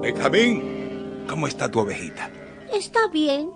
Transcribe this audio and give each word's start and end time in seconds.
Benjamín, 0.00 1.24
¿cómo 1.28 1.48
está 1.48 1.68
tu 1.68 1.80
ovejita? 1.80 2.30
Está 2.72 3.08
bien, 3.08 3.50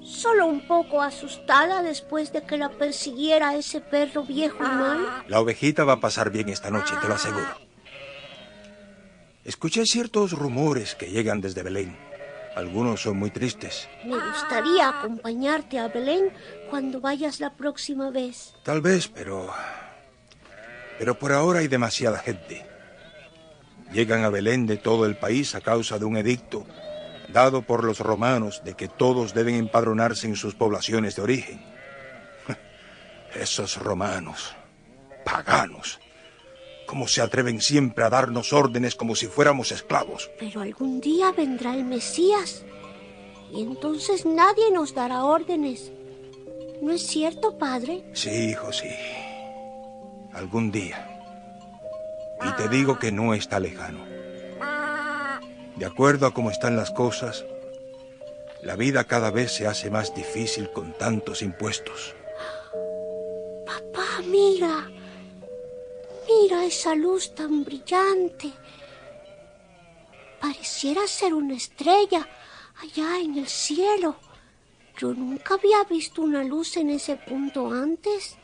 solo 0.00 0.46
un 0.46 0.66
poco 0.68 1.02
asustada 1.02 1.82
después 1.82 2.32
de 2.32 2.42
que 2.42 2.56
la 2.56 2.70
persiguiera 2.70 3.56
ese 3.56 3.80
perro 3.80 4.22
viejo 4.22 4.58
y 4.64 4.68
mal. 4.68 5.24
La 5.26 5.40
ovejita 5.40 5.82
va 5.84 5.94
a 5.94 6.00
pasar 6.00 6.30
bien 6.30 6.48
esta 6.48 6.70
noche, 6.70 6.94
te 7.00 7.08
lo 7.08 7.14
aseguro. 7.14 7.48
Escuché 9.44 9.84
ciertos 9.86 10.32
rumores 10.32 10.94
que 10.94 11.10
llegan 11.10 11.40
desde 11.40 11.64
Belén. 11.64 11.96
Algunos 12.54 13.02
son 13.02 13.18
muy 13.18 13.30
tristes. 13.30 13.88
Me 14.04 14.18
gustaría 14.18 14.88
acompañarte 14.88 15.80
a 15.80 15.88
Belén 15.88 16.30
cuando 16.70 17.00
vayas 17.00 17.40
la 17.40 17.56
próxima 17.56 18.10
vez. 18.10 18.54
Tal 18.62 18.80
vez, 18.80 19.08
pero... 19.08 19.50
Pero 20.98 21.18
por 21.18 21.32
ahora 21.32 21.60
hay 21.60 21.68
demasiada 21.68 22.18
gente. 22.18 22.71
Llegan 23.92 24.24
a 24.24 24.30
Belén 24.30 24.66
de 24.66 24.76
todo 24.76 25.06
el 25.06 25.16
país 25.16 25.54
a 25.54 25.60
causa 25.60 25.98
de 25.98 26.04
un 26.04 26.16
edicto 26.16 26.64
dado 27.32 27.62
por 27.62 27.84
los 27.84 28.00
romanos 28.00 28.62
de 28.64 28.74
que 28.74 28.88
todos 28.88 29.34
deben 29.34 29.54
empadronarse 29.56 30.26
en 30.26 30.36
sus 30.36 30.54
poblaciones 30.54 31.16
de 31.16 31.22
origen. 31.22 31.60
Esos 33.34 33.76
romanos, 33.78 34.54
paganos, 35.24 35.98
¿cómo 36.86 37.08
se 37.08 37.22
atreven 37.22 37.60
siempre 37.60 38.04
a 38.04 38.10
darnos 38.10 38.52
órdenes 38.52 38.94
como 38.94 39.14
si 39.14 39.26
fuéramos 39.26 39.72
esclavos? 39.72 40.30
Pero 40.38 40.60
algún 40.60 41.00
día 41.00 41.32
vendrá 41.32 41.74
el 41.74 41.84
Mesías 41.84 42.64
y 43.52 43.62
entonces 43.62 44.26
nadie 44.26 44.70
nos 44.72 44.94
dará 44.94 45.24
órdenes. 45.24 45.90
¿No 46.82 46.92
es 46.92 47.06
cierto, 47.06 47.56
padre? 47.58 48.04
Sí, 48.12 48.50
hijo, 48.50 48.72
sí. 48.72 48.90
Algún 50.32 50.72
día. 50.72 51.11
Y 52.46 52.52
te 52.56 52.68
digo 52.68 52.98
que 52.98 53.12
no 53.12 53.34
está 53.34 53.60
lejano. 53.60 54.04
De 55.76 55.86
acuerdo 55.86 56.26
a 56.26 56.34
cómo 56.34 56.50
están 56.50 56.76
las 56.76 56.90
cosas, 56.90 57.44
la 58.62 58.76
vida 58.76 59.04
cada 59.04 59.30
vez 59.30 59.52
se 59.52 59.66
hace 59.66 59.90
más 59.90 60.14
difícil 60.14 60.70
con 60.70 60.92
tantos 60.92 61.42
impuestos. 61.42 62.14
Papá, 63.66 64.22
mira. 64.26 64.88
Mira 66.28 66.64
esa 66.64 66.94
luz 66.94 67.34
tan 67.34 67.64
brillante. 67.64 68.52
Pareciera 70.40 71.06
ser 71.06 71.34
una 71.34 71.54
estrella 71.54 72.28
allá 72.80 73.18
en 73.18 73.38
el 73.38 73.48
cielo. 73.48 74.16
Yo 74.98 75.12
nunca 75.14 75.54
había 75.54 75.82
visto 75.84 76.22
una 76.22 76.44
luz 76.44 76.76
en 76.76 76.90
ese 76.90 77.16
punto 77.16 77.72
antes. 77.72 78.36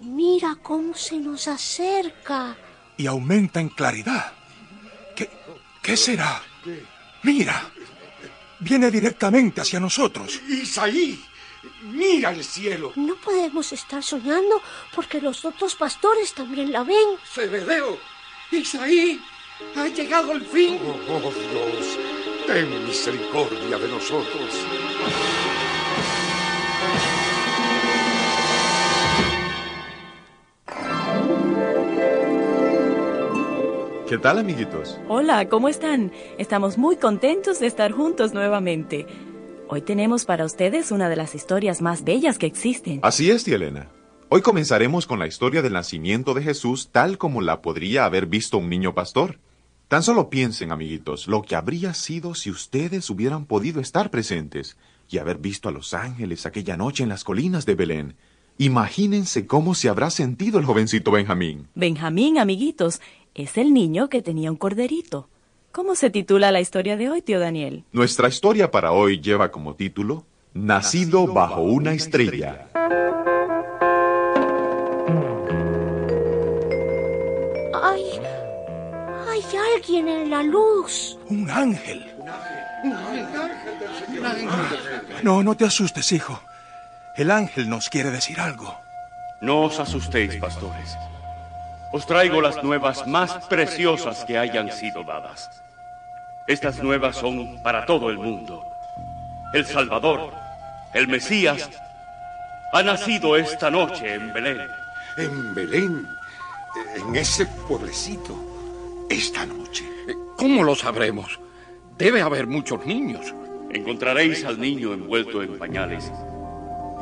Mira 0.00 0.58
cómo 0.62 0.94
se 0.94 1.16
nos 1.16 1.48
acerca. 1.48 2.56
Y 2.96 3.06
aumenta 3.06 3.60
en 3.60 3.68
claridad. 3.68 4.32
¿Qué, 5.16 5.30
qué 5.82 5.96
será? 5.96 6.42
Mira. 7.22 7.70
Viene 8.60 8.92
directamente 8.92 9.60
hacia 9.60 9.80
nosotros. 9.80 10.40
Isaí, 10.48 11.20
mira 11.82 12.30
el 12.30 12.44
cielo. 12.44 12.92
No 12.94 13.16
podemos 13.16 13.72
estar 13.72 14.04
soñando 14.04 14.62
porque 14.94 15.20
los 15.20 15.44
otros 15.44 15.74
pastores 15.74 16.32
también 16.32 16.70
la 16.70 16.84
ven. 16.84 17.18
Zebedeo, 17.26 17.98
Isaí, 18.52 19.20
ha 19.74 19.88
llegado 19.88 20.30
el 20.30 20.46
fin. 20.46 20.78
Oh, 21.08 21.12
oh, 21.12 21.32
Dios, 21.32 21.98
ten 22.46 22.86
misericordia 22.86 23.78
de 23.78 23.88
nosotros. 23.88 24.54
¿Qué 34.12 34.18
tal, 34.18 34.36
amiguitos? 34.36 35.00
Hola, 35.08 35.48
¿cómo 35.48 35.70
están? 35.70 36.12
Estamos 36.36 36.76
muy 36.76 36.96
contentos 36.96 37.60
de 37.60 37.66
estar 37.66 37.92
juntos 37.92 38.34
nuevamente. 38.34 39.06
Hoy 39.68 39.80
tenemos 39.80 40.26
para 40.26 40.44
ustedes 40.44 40.90
una 40.90 41.08
de 41.08 41.16
las 41.16 41.34
historias 41.34 41.80
más 41.80 42.04
bellas 42.04 42.36
que 42.36 42.44
existen. 42.44 43.00
Así 43.02 43.30
es, 43.30 43.42
tía 43.44 43.54
Elena. 43.54 43.88
Hoy 44.28 44.42
comenzaremos 44.42 45.06
con 45.06 45.18
la 45.18 45.26
historia 45.26 45.62
del 45.62 45.72
nacimiento 45.72 46.34
de 46.34 46.42
Jesús 46.42 46.90
tal 46.92 47.16
como 47.16 47.40
la 47.40 47.62
podría 47.62 48.04
haber 48.04 48.26
visto 48.26 48.58
un 48.58 48.68
niño 48.68 48.92
pastor. 48.92 49.38
Tan 49.88 50.02
solo 50.02 50.28
piensen, 50.28 50.72
amiguitos, 50.72 51.26
lo 51.26 51.40
que 51.40 51.56
habría 51.56 51.94
sido 51.94 52.34
si 52.34 52.50
ustedes 52.50 53.08
hubieran 53.08 53.46
podido 53.46 53.80
estar 53.80 54.10
presentes 54.10 54.76
y 55.08 55.16
haber 55.16 55.38
visto 55.38 55.70
a 55.70 55.72
los 55.72 55.94
ángeles 55.94 56.44
aquella 56.44 56.76
noche 56.76 57.02
en 57.02 57.08
las 57.08 57.24
colinas 57.24 57.64
de 57.64 57.76
Belén. 57.76 58.16
Imagínense 58.58 59.46
cómo 59.46 59.74
se 59.74 59.88
habrá 59.88 60.10
sentido 60.10 60.58
el 60.58 60.64
jovencito 60.64 61.10
Benjamín. 61.10 61.68
Benjamín, 61.74 62.38
amiguitos, 62.38 63.00
es 63.34 63.56
el 63.56 63.72
niño 63.72 64.08
que 64.08 64.22
tenía 64.22 64.50
un 64.50 64.56
corderito. 64.56 65.28
¿Cómo 65.72 65.94
se 65.94 66.10
titula 66.10 66.52
la 66.52 66.60
historia 66.60 66.96
de 66.96 67.08
hoy, 67.08 67.22
tío 67.22 67.40
Daniel? 67.40 67.84
Nuestra 67.92 68.28
historia 68.28 68.70
para 68.70 68.92
hoy 68.92 69.20
lleva 69.20 69.50
como 69.50 69.74
título 69.74 70.24
Nacido, 70.52 71.26
bajo 71.26 71.62
una 71.62 71.94
estrella. 71.94 72.68
¡Ay! 77.82 78.04
¡Hay 79.28 79.42
alguien 79.74 80.08
en 80.08 80.30
la 80.30 80.42
luz! 80.42 81.18
Un 81.30 81.48
ángel. 81.50 82.04
No, 85.22 85.42
no 85.42 85.56
te 85.56 85.64
asustes, 85.64 86.12
hijo. 86.12 86.38
El 87.14 87.30
ángel 87.30 87.68
nos 87.68 87.90
quiere 87.90 88.10
decir 88.10 88.40
algo. 88.40 88.80
No 89.42 89.62
os 89.62 89.78
asustéis, 89.78 90.36
pastores. 90.36 90.96
Os 91.92 92.06
traigo 92.06 92.40
las 92.40 92.64
nuevas 92.64 93.06
más 93.06 93.34
preciosas 93.48 94.24
que 94.24 94.38
hayan 94.38 94.72
sido 94.72 95.04
dadas. 95.04 95.50
Estas 96.46 96.82
nuevas 96.82 97.16
son 97.16 97.62
para 97.62 97.84
todo 97.84 98.08
el 98.08 98.16
mundo. 98.16 98.64
El 99.52 99.66
Salvador, 99.66 100.32
el 100.94 101.06
Mesías, 101.06 101.68
ha 102.72 102.82
nacido 102.82 103.36
esta 103.36 103.70
noche 103.70 104.14
en 104.14 104.32
Belén. 104.32 104.60
En 105.18 105.54
Belén, 105.54 106.08
en 106.96 107.14
ese 107.14 107.44
pueblecito, 107.68 108.34
esta 109.10 109.44
noche. 109.44 109.84
¿Cómo 110.38 110.62
lo 110.62 110.74
sabremos? 110.74 111.38
Debe 111.98 112.22
haber 112.22 112.46
muchos 112.46 112.86
niños. 112.86 113.34
Encontraréis 113.70 114.46
al 114.46 114.58
niño 114.58 114.94
envuelto 114.94 115.42
en 115.42 115.58
pañales 115.58 116.10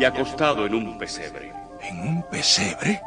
y 0.01 0.05
acostado 0.07 0.65
en 0.65 0.75
un 0.75 0.97
pesebre. 0.97 1.53
¿En 1.83 2.01
un 2.01 2.23
pesebre? 2.23 3.03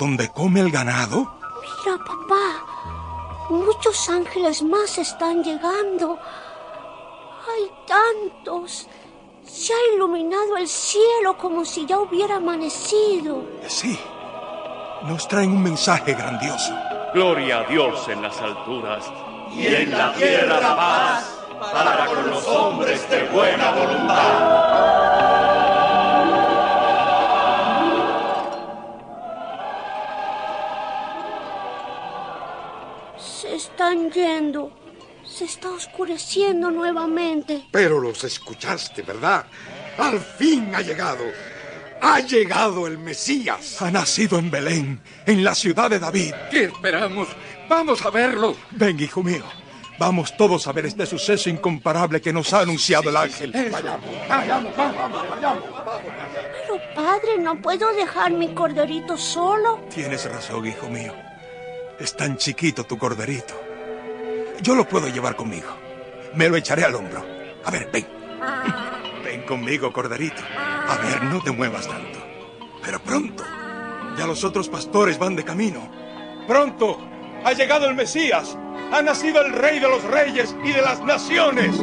¿Donde 0.00 0.28
come 0.30 0.58
el 0.58 0.72
ganado? 0.72 1.32
Mira, 1.62 1.96
papá. 1.98 3.46
Muchos 3.50 4.08
ángeles 4.08 4.62
más 4.62 4.98
están 4.98 5.44
llegando. 5.44 6.18
Hay 7.48 7.70
tantos. 7.86 8.88
Se 9.44 9.72
ha 9.72 9.94
iluminado 9.94 10.56
el 10.56 10.66
cielo 10.66 11.38
como 11.38 11.64
si 11.64 11.86
ya 11.86 12.00
hubiera 12.00 12.36
amanecido. 12.36 13.44
Sí. 13.68 13.96
Nos 15.04 15.28
traen 15.28 15.52
un 15.52 15.62
mensaje 15.62 16.14
grandioso. 16.14 16.74
Gloria 17.14 17.60
a 17.60 17.64
Dios 17.64 18.08
en 18.08 18.22
las 18.22 18.40
alturas 18.40 19.04
y 19.54 19.66
en 19.66 19.90
la 19.92 20.12
tierra 20.14 20.76
paz 20.76 21.38
para 21.60 22.06
con 22.06 22.28
los 22.28 22.44
hombres 22.48 23.08
de 23.08 23.22
buena 23.28 23.70
voluntad. 23.70 25.11
Están 33.82 34.10
yendo. 34.12 34.70
Se 35.24 35.44
está 35.44 35.70
oscureciendo 35.70 36.70
nuevamente. 36.70 37.66
Pero 37.72 37.98
los 37.98 38.22
escuchaste, 38.22 39.02
¿verdad? 39.02 39.44
Al 39.98 40.20
fin 40.20 40.72
ha 40.72 40.82
llegado. 40.82 41.24
Ha 42.00 42.20
llegado 42.20 42.86
el 42.86 42.98
Mesías. 42.98 43.82
Ha 43.82 43.90
nacido 43.90 44.38
en 44.38 44.52
Belén, 44.52 45.00
en 45.26 45.42
la 45.42 45.54
ciudad 45.54 45.90
de 45.90 45.98
David. 45.98 46.32
¿Qué 46.50 46.64
esperamos? 46.64 47.28
Vamos 47.68 48.04
a 48.04 48.10
verlo. 48.10 48.56
Ven, 48.70 49.00
hijo 49.00 49.22
mío. 49.22 49.44
Vamos 49.98 50.36
todos 50.36 50.66
a 50.68 50.72
ver 50.72 50.86
este 50.86 51.04
suceso 51.04 51.50
incomparable 51.50 52.20
que 52.20 52.32
nos 52.32 52.52
ha 52.52 52.60
anunciado 52.60 53.10
el 53.10 53.16
ángel. 53.16 53.52
Vayamos, 53.52 54.10
vayamos, 54.28 54.76
vamos, 54.76 55.28
vayamos. 55.28 55.64
Pero 56.66 56.80
padre, 56.94 57.38
no 57.38 57.60
puedo 57.60 57.92
dejar 57.94 58.30
mi 58.30 58.54
corderito 58.54 59.16
solo. 59.16 59.80
Tienes 59.92 60.24
razón, 60.30 60.66
hijo 60.66 60.88
mío. 60.88 61.14
Es 61.98 62.16
tan 62.16 62.36
chiquito 62.36 62.84
tu 62.84 62.96
corderito. 62.96 63.71
Yo 64.60 64.74
lo 64.74 64.86
puedo 64.86 65.08
llevar 65.08 65.36
conmigo. 65.36 65.68
Me 66.34 66.48
lo 66.48 66.56
echaré 66.56 66.84
al 66.84 66.94
hombro. 66.94 67.24
A 67.64 67.70
ver, 67.70 67.88
ven. 67.92 68.06
Ven 69.24 69.42
conmigo, 69.42 69.92
corderito. 69.92 70.42
A 70.88 70.96
ver, 70.96 71.24
no 71.24 71.42
te 71.42 71.50
muevas 71.50 71.88
tanto. 71.88 72.18
Pero 72.82 73.00
pronto. 73.00 73.44
Ya 74.16 74.26
los 74.26 74.44
otros 74.44 74.68
pastores 74.68 75.18
van 75.18 75.36
de 75.36 75.44
camino. 75.44 75.90
Pronto. 76.46 76.98
Ha 77.44 77.52
llegado 77.52 77.88
el 77.88 77.94
Mesías. 77.94 78.56
Ha 78.92 79.02
nacido 79.02 79.40
el 79.42 79.52
Rey 79.52 79.78
de 79.80 79.88
los 79.88 80.04
Reyes 80.04 80.54
y 80.64 80.72
de 80.72 80.82
las 80.82 81.00
Naciones. 81.02 81.76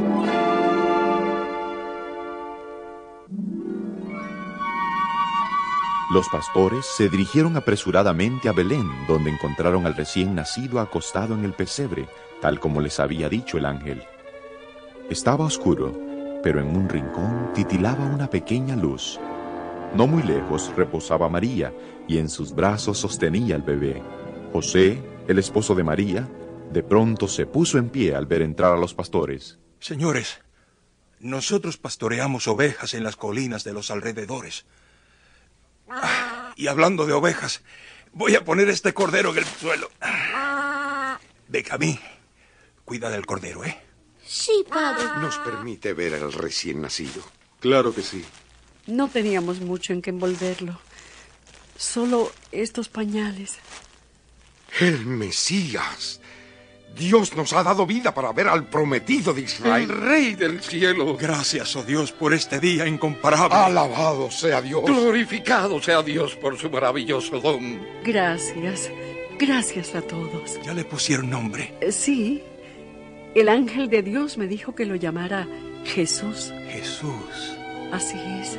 Los 6.09 6.27
pastores 6.27 6.87
se 6.87 7.07
dirigieron 7.07 7.55
apresuradamente 7.55 8.49
a 8.49 8.51
Belén, 8.51 8.89
donde 9.07 9.29
encontraron 9.29 9.85
al 9.85 9.95
recién 9.95 10.33
nacido 10.33 10.79
acostado 10.79 11.35
en 11.35 11.45
el 11.45 11.53
pesebre, 11.53 12.09
tal 12.41 12.59
como 12.59 12.81
les 12.81 12.99
había 12.99 13.29
dicho 13.29 13.59
el 13.59 13.65
ángel. 13.65 14.01
Estaba 15.11 15.45
oscuro, 15.45 15.95
pero 16.41 16.61
en 16.61 16.75
un 16.75 16.89
rincón 16.89 17.51
titilaba 17.53 18.05
una 18.05 18.27
pequeña 18.27 18.75
luz. 18.75 19.19
No 19.93 20.07
muy 20.07 20.23
lejos 20.23 20.71
reposaba 20.75 21.29
María, 21.29 21.73
y 22.07 22.17
en 22.17 22.27
sus 22.27 22.55
brazos 22.55 22.97
sostenía 22.97 23.53
al 23.53 23.61
bebé. 23.61 24.01
José, 24.51 25.03
el 25.27 25.37
esposo 25.37 25.75
de 25.75 25.83
María, 25.83 26.27
de 26.73 26.81
pronto 26.81 27.27
se 27.27 27.45
puso 27.45 27.77
en 27.77 27.89
pie 27.89 28.15
al 28.15 28.25
ver 28.25 28.41
entrar 28.41 28.73
a 28.73 28.77
los 28.77 28.95
pastores. 28.95 29.59
Señores, 29.79 30.41
nosotros 31.19 31.77
pastoreamos 31.77 32.47
ovejas 32.47 32.95
en 32.95 33.03
las 33.03 33.15
colinas 33.15 33.63
de 33.63 33.73
los 33.73 33.91
alrededores. 33.91 34.65
Ah, 35.89 36.53
y 36.55 36.67
hablando 36.67 37.05
de 37.05 37.13
ovejas, 37.13 37.61
voy 38.13 38.35
a 38.35 38.43
poner 38.43 38.69
este 38.69 38.93
cordero 38.93 39.31
en 39.31 39.39
el 39.39 39.45
suelo. 39.45 39.89
Benjamín, 41.47 41.99
cuida 42.85 43.09
del 43.09 43.25
cordero, 43.25 43.63
¿eh? 43.65 43.79
Sí, 44.25 44.63
padre. 44.69 45.03
Nos 45.21 45.37
permite 45.39 45.93
ver 45.93 46.13
al 46.13 46.31
recién 46.31 46.81
nacido. 46.81 47.23
Claro 47.59 47.93
que 47.93 48.03
sí. 48.03 48.23
No 48.85 49.07
teníamos 49.07 49.59
mucho 49.59 49.93
en 49.93 50.01
que 50.01 50.11
envolverlo. 50.11 50.79
Solo 51.77 52.31
estos 52.51 52.89
pañales. 52.89 53.57
El 54.79 55.05
Mesías. 55.05 56.21
Dios 56.97 57.35
nos 57.35 57.53
ha 57.53 57.63
dado 57.63 57.85
vida 57.85 58.13
para 58.13 58.31
ver 58.33 58.47
al 58.47 58.65
prometido 58.65 59.33
de 59.33 59.41
Israel. 59.41 59.89
El 59.89 60.01
Rey 60.01 60.35
del 60.35 60.61
cielo. 60.61 61.15
Gracias, 61.17 61.75
oh 61.75 61.83
Dios, 61.83 62.11
por 62.11 62.33
este 62.33 62.59
día 62.59 62.87
incomparable. 62.87 63.55
Alabado 63.55 64.29
sea 64.31 64.61
Dios. 64.61 64.83
Glorificado 64.85 65.81
sea 65.81 66.01
Dios 66.03 66.35
por 66.35 66.57
su 66.57 66.69
maravilloso 66.69 67.39
don. 67.39 67.79
Gracias. 68.03 68.91
Gracias 69.39 69.95
a 69.95 70.01
todos. 70.01 70.59
¿Ya 70.65 70.73
le 70.73 70.83
pusieron 70.83 71.29
nombre? 71.29 71.73
Eh, 71.81 71.91
Sí. 71.91 72.43
El 73.35 73.47
ángel 73.47 73.89
de 73.89 74.01
Dios 74.01 74.37
me 74.39 74.47
dijo 74.47 74.73
que 74.73 74.85
lo 74.85 74.95
llamara 74.95 75.47
Jesús. 75.85 76.51
Jesús. 76.71 77.55
Así 77.91 78.17
es. 78.41 78.57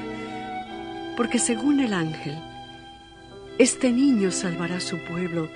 Porque 1.17 1.38
según 1.41 1.81
el 1.81 1.93
ángel, 1.93 2.38
este 3.59 3.91
niño 3.91 4.31
salvará 4.31 4.77
a 4.77 4.81
su 4.81 4.97
pueblo 5.05 5.50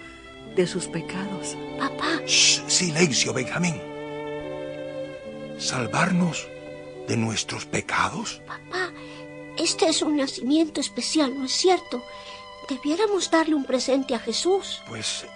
de 0.54 0.66
sus 0.66 0.86
pecados. 0.86 1.56
Papá, 1.78 2.20
Shh, 2.26 2.62
silencio, 2.68 3.32
Benjamín. 3.32 3.80
¿Salvarnos 5.58 6.46
de 7.08 7.16
nuestros 7.16 7.64
pecados? 7.66 8.40
papá, 8.46 8.92
este 9.56 9.88
es 9.88 10.02
un 10.02 10.16
nacimiento 10.16 10.80
especial, 10.80 11.36
¿no 11.38 11.44
es 11.44 11.52
cierto? 11.52 12.02
Debiéramos 12.68 13.30
darle 13.30 13.54
un 13.54 13.64
presente 13.64 14.14
a 14.14 14.18
Jesús. 14.18 14.82
Pues 14.88 15.26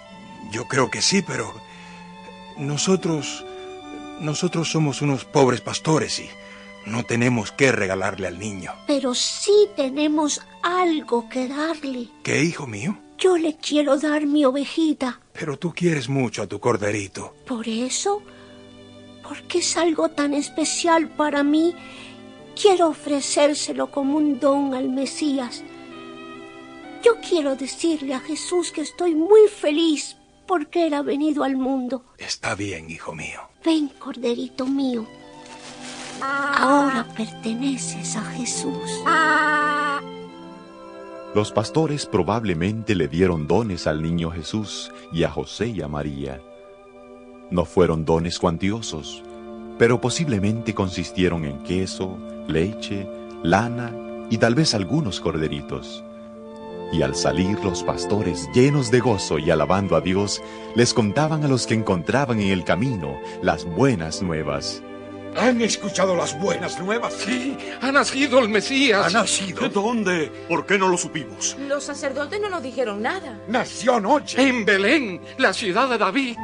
yo 0.51 0.67
creo 0.67 0.89
que 0.89 1.01
sí, 1.01 1.21
pero 1.21 1.53
nosotros 2.57 3.45
nosotros 4.19 4.69
somos 4.69 5.01
unos 5.01 5.23
pobres 5.23 5.61
pastores 5.61 6.19
y 6.19 6.29
no 6.85 7.03
tenemos 7.03 7.51
que 7.51 7.71
regalarle 7.71 8.27
al 8.27 8.39
niño. 8.39 8.73
Pero 8.87 9.13
sí 9.15 9.69
tenemos 9.75 10.41
algo 10.61 11.29
que 11.29 11.47
darle. 11.47 12.09
¿Qué, 12.23 12.43
hijo 12.43 12.67
mío? 12.67 12.97
Yo 13.19 13.37
le 13.37 13.57
quiero 13.57 13.97
dar 13.97 14.25
mi 14.25 14.45
ovejita. 14.45 15.19
Pero 15.33 15.59
tú 15.59 15.73
quieres 15.73 16.07
mucho 16.07 16.41
a 16.43 16.47
tu 16.47 16.59
corderito. 16.59 17.35
Por 17.45 17.67
eso, 17.67 18.21
porque 19.21 19.59
es 19.59 19.75
algo 19.75 20.09
tan 20.09 20.33
especial 20.33 21.09
para 21.09 21.43
mí, 21.43 21.75
quiero 22.59 22.87
ofrecérselo 22.87 23.91
como 23.91 24.17
un 24.17 24.39
don 24.39 24.73
al 24.73 24.89
Mesías. 24.89 25.63
Yo 27.03 27.17
quiero 27.27 27.55
decirle 27.55 28.13
a 28.13 28.19
Jesús 28.19 28.71
que 28.71 28.81
estoy 28.81 29.15
muy 29.15 29.47
feliz 29.47 30.15
porque 30.47 30.87
Él 30.87 30.93
ha 30.93 31.01
venido 31.01 31.43
al 31.43 31.55
mundo. 31.55 32.05
Está 32.17 32.55
bien, 32.55 32.89
hijo 32.89 33.13
mío. 33.13 33.41
Ven, 33.63 33.89
corderito 33.99 34.65
mío. 34.65 35.05
Ahora 36.21 37.07
perteneces 37.15 38.15
a 38.15 38.23
Jesús. 38.31 38.89
Los 41.35 41.51
pastores 41.51 42.07
probablemente 42.07 42.95
le 42.95 43.07
dieron 43.07 43.45
dones 43.45 43.85
al 43.85 44.01
niño 44.01 44.31
Jesús 44.31 44.91
y 45.13 45.23
a 45.23 45.29
José 45.29 45.67
y 45.67 45.81
a 45.81 45.87
María. 45.87 46.41
No 47.51 47.65
fueron 47.65 48.03
dones 48.03 48.39
cuantiosos, 48.39 49.23
pero 49.77 50.01
posiblemente 50.01 50.73
consistieron 50.73 51.45
en 51.45 51.59
queso, 51.59 52.17
leche, 52.47 53.07
lana 53.43 53.93
y 54.31 54.39
tal 54.39 54.55
vez 54.55 54.73
algunos 54.73 55.19
corderitos. 55.19 56.03
Y 56.91 57.03
al 57.03 57.13
salir 57.13 57.63
los 57.63 57.83
pastores 57.83 58.49
llenos 58.55 58.89
de 58.89 58.99
gozo 58.99 59.37
y 59.37 59.51
alabando 59.51 59.95
a 59.95 60.01
Dios, 60.01 60.41
les 60.75 60.95
contaban 60.95 61.43
a 61.43 61.47
los 61.47 61.67
que 61.67 61.75
encontraban 61.75 62.39
en 62.39 62.49
el 62.49 62.63
camino 62.63 63.19
las 63.43 63.65
buenas 63.65 64.23
nuevas. 64.23 64.81
¿Han 65.39 65.61
escuchado 65.61 66.15
las 66.15 66.37
buenas 66.37 66.79
nuevas? 66.79 67.13
Sí, 67.13 67.57
ha 67.81 67.91
nacido 67.91 68.39
el 68.39 68.49
Mesías. 68.49 69.07
¿Ha 69.07 69.19
nacido? 69.19 69.69
¿Dónde? 69.69 70.29
¿Por 70.49 70.65
qué 70.65 70.77
no 70.77 70.89
lo 70.89 70.97
supimos? 70.97 71.55
Los 71.67 71.85
sacerdotes 71.85 72.41
no 72.41 72.49
nos 72.49 72.61
dijeron 72.61 73.01
nada. 73.01 73.39
Nació 73.47 73.95
anoche. 73.95 74.41
En 74.41 74.65
Belén, 74.65 75.21
la 75.37 75.53
ciudad 75.53 75.87
de 75.87 75.97
David. 75.97 76.35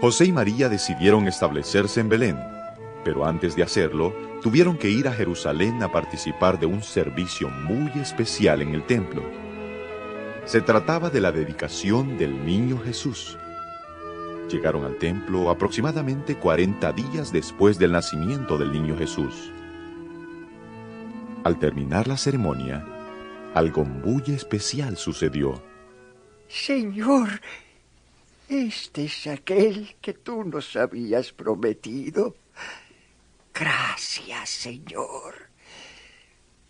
José 0.00 0.24
y 0.24 0.32
María 0.32 0.68
decidieron 0.68 1.28
establecerse 1.28 2.00
en 2.00 2.08
Belén, 2.08 2.38
pero 3.04 3.26
antes 3.26 3.54
de 3.54 3.62
hacerlo, 3.62 4.12
tuvieron 4.42 4.76
que 4.76 4.88
ir 4.88 5.06
a 5.06 5.12
Jerusalén 5.12 5.82
a 5.82 5.92
participar 5.92 6.58
de 6.58 6.66
un 6.66 6.82
servicio 6.82 7.48
muy 7.48 7.92
especial 8.00 8.62
en 8.62 8.74
el 8.74 8.84
templo. 8.86 9.22
Se 10.46 10.62
trataba 10.62 11.10
de 11.10 11.20
la 11.20 11.30
dedicación 11.30 12.18
del 12.18 12.44
niño 12.44 12.80
Jesús. 12.82 13.38
Llegaron 14.50 14.84
al 14.84 14.96
templo 14.96 15.48
aproximadamente 15.48 16.34
40 16.34 16.92
días 16.92 17.32
después 17.32 17.78
del 17.78 17.92
nacimiento 17.92 18.58
del 18.58 18.72
niño 18.72 18.98
Jesús. 18.98 19.52
Al 21.44 21.58
terminar 21.60 22.08
la 22.08 22.16
ceremonia, 22.16 22.84
algo 23.54 23.84
muy 23.84 24.22
especial 24.26 24.96
sucedió. 24.96 25.62
Señor, 26.48 27.28
este 28.48 29.04
es 29.04 29.28
aquel 29.28 29.94
que 30.00 30.14
tú 30.14 30.42
nos 30.42 30.74
habías 30.74 31.32
prometido. 31.32 32.34
Gracias, 33.54 34.50
Señor. 34.50 35.34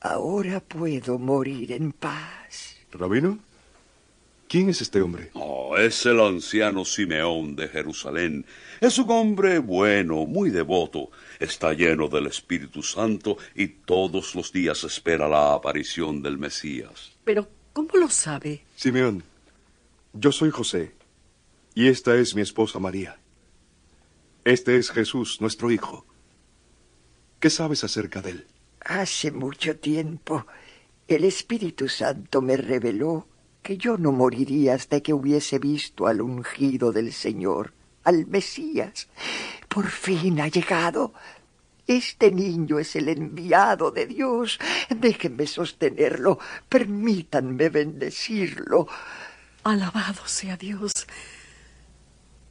Ahora 0.02 0.60
puedo 0.60 1.18
morir 1.18 1.72
en 1.72 1.92
paz. 1.92 2.76
¿Rabino? 2.92 3.38
¿Quién 4.50 4.68
es 4.68 4.80
este 4.80 5.00
hombre? 5.00 5.30
Oh, 5.34 5.76
es 5.76 6.04
el 6.06 6.18
anciano 6.18 6.84
Simeón 6.84 7.54
de 7.54 7.68
Jerusalén. 7.68 8.44
Es 8.80 8.98
un 8.98 9.08
hombre 9.08 9.60
bueno, 9.60 10.26
muy 10.26 10.50
devoto. 10.50 11.12
Está 11.38 11.72
lleno 11.72 12.08
del 12.08 12.26
Espíritu 12.26 12.82
Santo 12.82 13.38
y 13.54 13.68
todos 13.68 14.34
los 14.34 14.50
días 14.50 14.82
espera 14.82 15.28
la 15.28 15.54
aparición 15.54 16.20
del 16.20 16.36
Mesías. 16.36 17.12
Pero, 17.22 17.46
¿cómo 17.72 17.90
lo 17.94 18.08
sabe? 18.08 18.64
Simeón, 18.74 19.22
yo 20.14 20.32
soy 20.32 20.50
José 20.50 20.94
y 21.76 21.86
esta 21.86 22.16
es 22.16 22.34
mi 22.34 22.42
esposa 22.42 22.80
María. 22.80 23.20
Este 24.42 24.78
es 24.78 24.90
Jesús, 24.90 25.40
nuestro 25.40 25.70
hijo. 25.70 26.04
¿Qué 27.38 27.50
sabes 27.50 27.84
acerca 27.84 28.20
de 28.20 28.30
él? 28.32 28.46
Hace 28.80 29.30
mucho 29.30 29.76
tiempo 29.76 30.44
el 31.06 31.22
Espíritu 31.22 31.88
Santo 31.88 32.42
me 32.42 32.56
reveló 32.56 33.28
que 33.62 33.76
yo 33.76 33.96
no 33.98 34.12
moriría 34.12 34.74
hasta 34.74 35.00
que 35.00 35.12
hubiese 35.12 35.58
visto 35.58 36.06
al 36.06 36.20
ungido 36.20 36.92
del 36.92 37.12
Señor, 37.12 37.72
al 38.04 38.26
Mesías. 38.26 39.08
Por 39.68 39.88
fin 39.88 40.40
ha 40.40 40.48
llegado. 40.48 41.12
Este 41.86 42.30
niño 42.30 42.78
es 42.78 42.94
el 42.96 43.08
enviado 43.08 43.90
de 43.90 44.06
Dios. 44.06 44.58
Déjenme 44.88 45.46
sostenerlo. 45.46 46.38
Permítanme 46.68 47.68
bendecirlo. 47.68 48.86
Alabado 49.64 50.26
sea 50.26 50.56
Dios. 50.56 51.06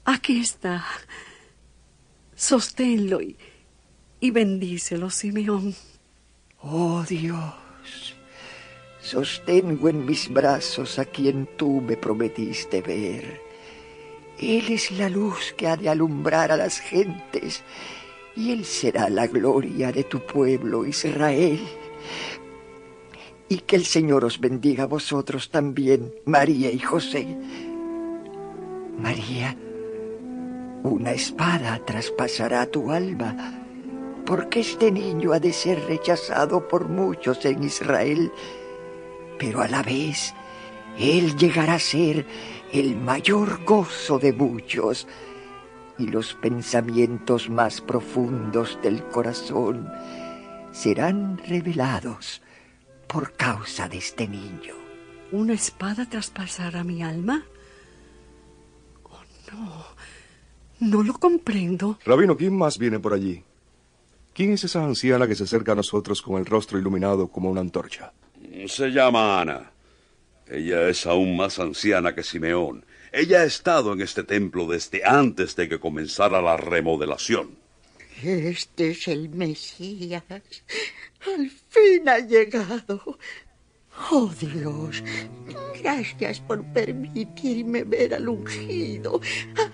Aquí 0.06 0.42
está. 0.42 0.86
Sosténlo 2.36 3.22
y, 3.22 3.38
y 4.20 4.32
bendícelo, 4.32 5.10
Simeón. 5.10 5.76
Oh 6.62 7.04
Dios, 7.08 8.16
sostengo 9.10 9.90
en 9.90 10.06
mis 10.06 10.30
brazos 10.30 11.00
a 11.00 11.06
quien 11.06 11.48
tú 11.58 11.82
me 11.82 11.98
prometiste 11.98 12.82
ver. 12.82 13.42
Él 14.38 14.66
es 14.70 14.92
la 14.92 15.10
luz 15.10 15.54
que 15.58 15.68
ha 15.68 15.76
de 15.76 15.90
alumbrar 15.90 16.52
a 16.52 16.58
las 16.58 16.80
gentes 16.80 17.64
y 18.36 18.52
Él 18.52 18.66
será 18.66 19.10
la 19.10 19.26
gloria 19.28 19.92
de 19.92 20.04
tu 20.04 20.20
pueblo 20.20 20.86
Israel. 20.86 21.60
Y 23.50 23.58
que 23.58 23.76
el 23.76 23.86
Señor 23.86 24.24
os 24.26 24.40
bendiga 24.40 24.84
a 24.84 24.88
vosotros 24.88 25.50
también, 25.50 26.14
María 26.26 26.72
y 26.72 26.80
José. 26.80 27.26
María, 28.98 29.58
una 30.84 31.12
espada 31.12 31.84
traspasará 31.84 32.68
tu 32.68 32.92
alma, 32.92 33.66
porque 34.26 34.60
este 34.60 34.92
niño 34.92 35.34
ha 35.34 35.40
de 35.40 35.52
ser 35.52 35.84
rechazado 35.88 36.68
por 36.68 36.88
muchos 36.88 37.44
en 37.46 37.64
Israel, 37.64 38.32
pero 39.40 39.62
a 39.62 39.68
la 39.68 39.82
vez 39.82 40.36
Él 41.00 41.36
llegará 41.38 41.76
a 41.76 41.80
ser 41.80 42.28
el 42.72 42.96
mayor 42.98 43.64
gozo 43.66 44.20
de 44.20 44.34
muchos 44.34 45.08
y 45.98 46.08
los 46.08 46.36
pensamientos 46.36 47.50
más 47.50 47.82
profundos 47.82 48.78
del 48.84 49.04
corazón 49.06 49.90
serán 50.72 51.40
revelados 51.40 52.42
por 53.08 53.34
causa 53.34 53.90
de 53.90 53.98
este 53.98 54.28
niño. 54.28 54.76
¿Una 55.32 55.54
espada 55.54 56.08
traspasará 56.08 56.84
mi 56.84 57.02
alma? 57.02 57.44
Oh, 59.04 59.22
no. 59.52 59.86
No 60.80 61.04
lo 61.04 61.14
comprendo. 61.14 62.00
Rabino, 62.06 62.38
¿quién 62.38 62.56
más 62.58 62.78
viene 62.78 63.00
por 63.00 63.14
allí? 63.14 63.44
¿Quién 64.34 64.54
es 64.54 64.64
esa 64.64 64.86
anciana 64.86 65.28
que 65.28 65.36
se 65.36 65.44
acerca 65.44 65.74
a 65.74 65.76
nosotros 65.76 66.22
con 66.22 66.38
el 66.38 66.46
rostro 66.46 66.80
iluminado 66.80 67.28
como 67.28 67.50
una 67.50 67.62
antorcha? 67.62 68.14
Se 68.68 68.90
llama 68.90 69.42
Ana. 69.42 69.72
Ella 70.48 70.90
es 70.90 71.06
aún 71.06 71.38
más 71.38 71.60
anciana 71.60 72.16
que 72.16 72.24
Simeón. 72.24 72.86
Ella 73.12 73.42
ha 73.42 73.46
estado 73.46 73.94
en 73.94 74.02
este 74.02 74.24
templo 74.24 74.68
desde 74.68 75.06
antes 75.06 75.56
de 75.56 75.70
que 75.70 75.80
comenzara 75.80 76.42
la 76.42 76.58
remodelación. 76.58 77.58
Este 78.24 78.92
es 78.92 79.08
el 79.08 79.30
Mesías. 79.30 80.24
Al 80.30 81.50
fin 81.70 82.10
ha 82.10 82.20
llegado. 82.20 83.18
Oh 84.12 84.32
Dios, 84.40 85.04
gracias 85.82 86.40
por 86.40 86.64
permitirme 86.74 87.84
ver 87.84 88.14
al 88.14 88.30
ungido, 88.30 89.20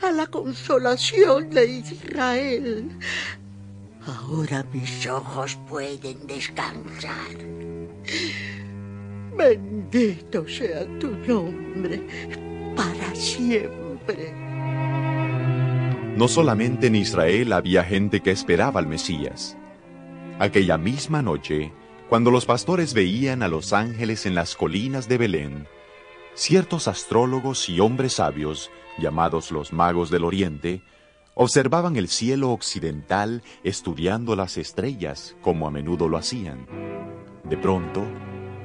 a 0.02 0.12
la 0.12 0.26
consolación 0.28 1.50
de 1.52 1.68
Israel. 1.68 2.90
Ahora 4.06 4.66
mis 4.74 5.06
ojos 5.08 5.58
pueden 5.68 6.26
descansar. 6.26 7.38
Bendito 9.38 10.48
sea 10.48 10.86
tu 11.00 11.12
nombre 11.28 12.08
para 12.76 13.14
siempre. 13.14 14.34
No 16.16 16.28
solamente 16.30 16.88
en 16.88 16.96
Israel 16.96 17.52
había 17.52 17.84
gente 17.84 18.22
que 18.22 18.32
esperaba 18.32 18.80
al 18.80 18.88
Mesías. 18.88 19.58
Aquella 20.40 20.78
misma 20.78 21.22
noche, 21.22 21.74
cuando 22.08 22.32
los 22.32 22.46
pastores 22.46 22.94
veían 22.94 23.44
a 23.44 23.48
los 23.48 23.74
ángeles 23.74 24.26
en 24.26 24.36
las 24.36 24.56
colinas 24.56 25.10
de 25.10 25.18
Belén, 25.18 25.68
ciertos 26.34 26.88
astrólogos 26.88 27.68
y 27.68 27.80
hombres 27.80 28.14
sabios, 28.14 28.72
llamados 28.98 29.52
los 29.52 29.74
magos 29.74 30.10
del 30.10 30.24
Oriente, 30.24 30.82
observaban 31.34 31.98
el 31.98 32.08
cielo 32.08 32.52
occidental 32.52 33.44
estudiando 33.64 34.38
las 34.38 34.58
estrellas 34.58 35.36
como 35.42 35.68
a 35.68 35.72
menudo 35.72 36.08
lo 36.08 36.18
hacían. 36.18 36.66
De 37.44 37.58
pronto, 37.58 38.04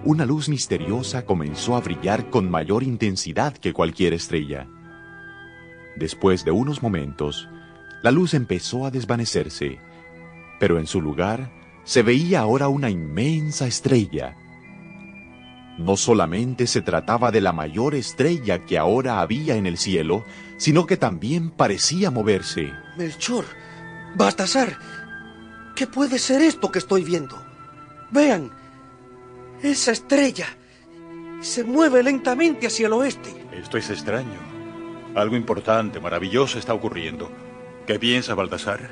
una 0.05 0.25
luz 0.25 0.49
misteriosa 0.49 1.27
comenzó 1.27 1.77
a 1.77 1.81
brillar 1.81 2.31
con 2.31 2.51
mayor 2.51 2.83
intensidad 2.83 3.55
que 3.55 3.73
cualquier 3.73 4.15
estrella. 4.15 4.67
Después 5.97 6.45
de 6.45 6.51
unos 6.51 6.83
momentos, 6.83 7.49
la 8.03 8.11
luz 8.11 8.33
empezó 8.33 8.87
a 8.87 8.91
desvanecerse, 8.91 9.79
pero 10.59 10.79
en 10.79 10.87
su 10.87 11.03
lugar 11.03 11.53
se 11.85 12.03
veía 12.03 12.41
ahora 12.41 12.69
una 12.69 12.89
inmensa 12.89 13.67
estrella. 13.67 14.37
No 15.79 15.97
solamente 15.97 16.67
se 16.67 16.81
trataba 16.81 17.31
de 17.31 17.41
la 17.41 17.53
mayor 17.53 17.95
estrella 17.95 18.65
que 18.65 18.79
ahora 18.79 19.21
había 19.21 19.57
en 19.57 19.67
el 19.67 19.77
cielo, 19.77 20.25
sino 20.57 20.87
que 20.87 20.97
también 20.97 21.51
parecía 21.51 22.11
moverse. 22.11 22.73
Melchor, 22.97 23.45
Baltasar, 24.17 24.79
¿qué 25.77 25.87
puede 25.87 26.19
ser 26.19 26.43
esto 26.43 26.71
que 26.71 26.79
estoy 26.79 27.05
viendo? 27.05 27.43
Vean, 28.11 28.51
esa 29.63 29.93
estrella 29.93 30.47
se 31.41 31.65
mueve 31.65 32.03
lentamente 32.03 32.67
hacia 32.67 32.87
el 32.87 32.93
oeste. 32.93 33.31
Esto 33.53 33.79
es 33.79 33.91
extraño. 33.91 34.39
Algo 35.15 35.37
importante, 35.37 36.01
maravilloso 36.01 36.59
está 36.59 36.75
ocurriendo. 36.75 37.31
¿Qué 37.87 37.99
piensa 37.99 38.35
Baltasar? 38.35 38.91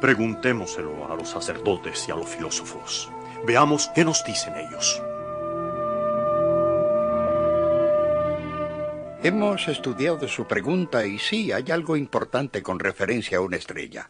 Preguntémoselo 0.00 1.10
a 1.10 1.16
los 1.16 1.28
sacerdotes 1.28 2.06
y 2.08 2.12
a 2.12 2.16
los 2.16 2.28
filósofos. 2.28 3.10
Veamos 3.46 3.90
qué 3.94 4.04
nos 4.04 4.24
dicen 4.24 4.54
ellos. 4.56 5.02
Hemos 9.22 9.68
estudiado 9.68 10.28
su 10.28 10.46
pregunta 10.46 11.04
y 11.04 11.18
sí, 11.18 11.52
hay 11.52 11.70
algo 11.70 11.96
importante 11.96 12.62
con 12.62 12.78
referencia 12.78 13.38
a 13.38 13.42
una 13.42 13.56
estrella. 13.56 14.08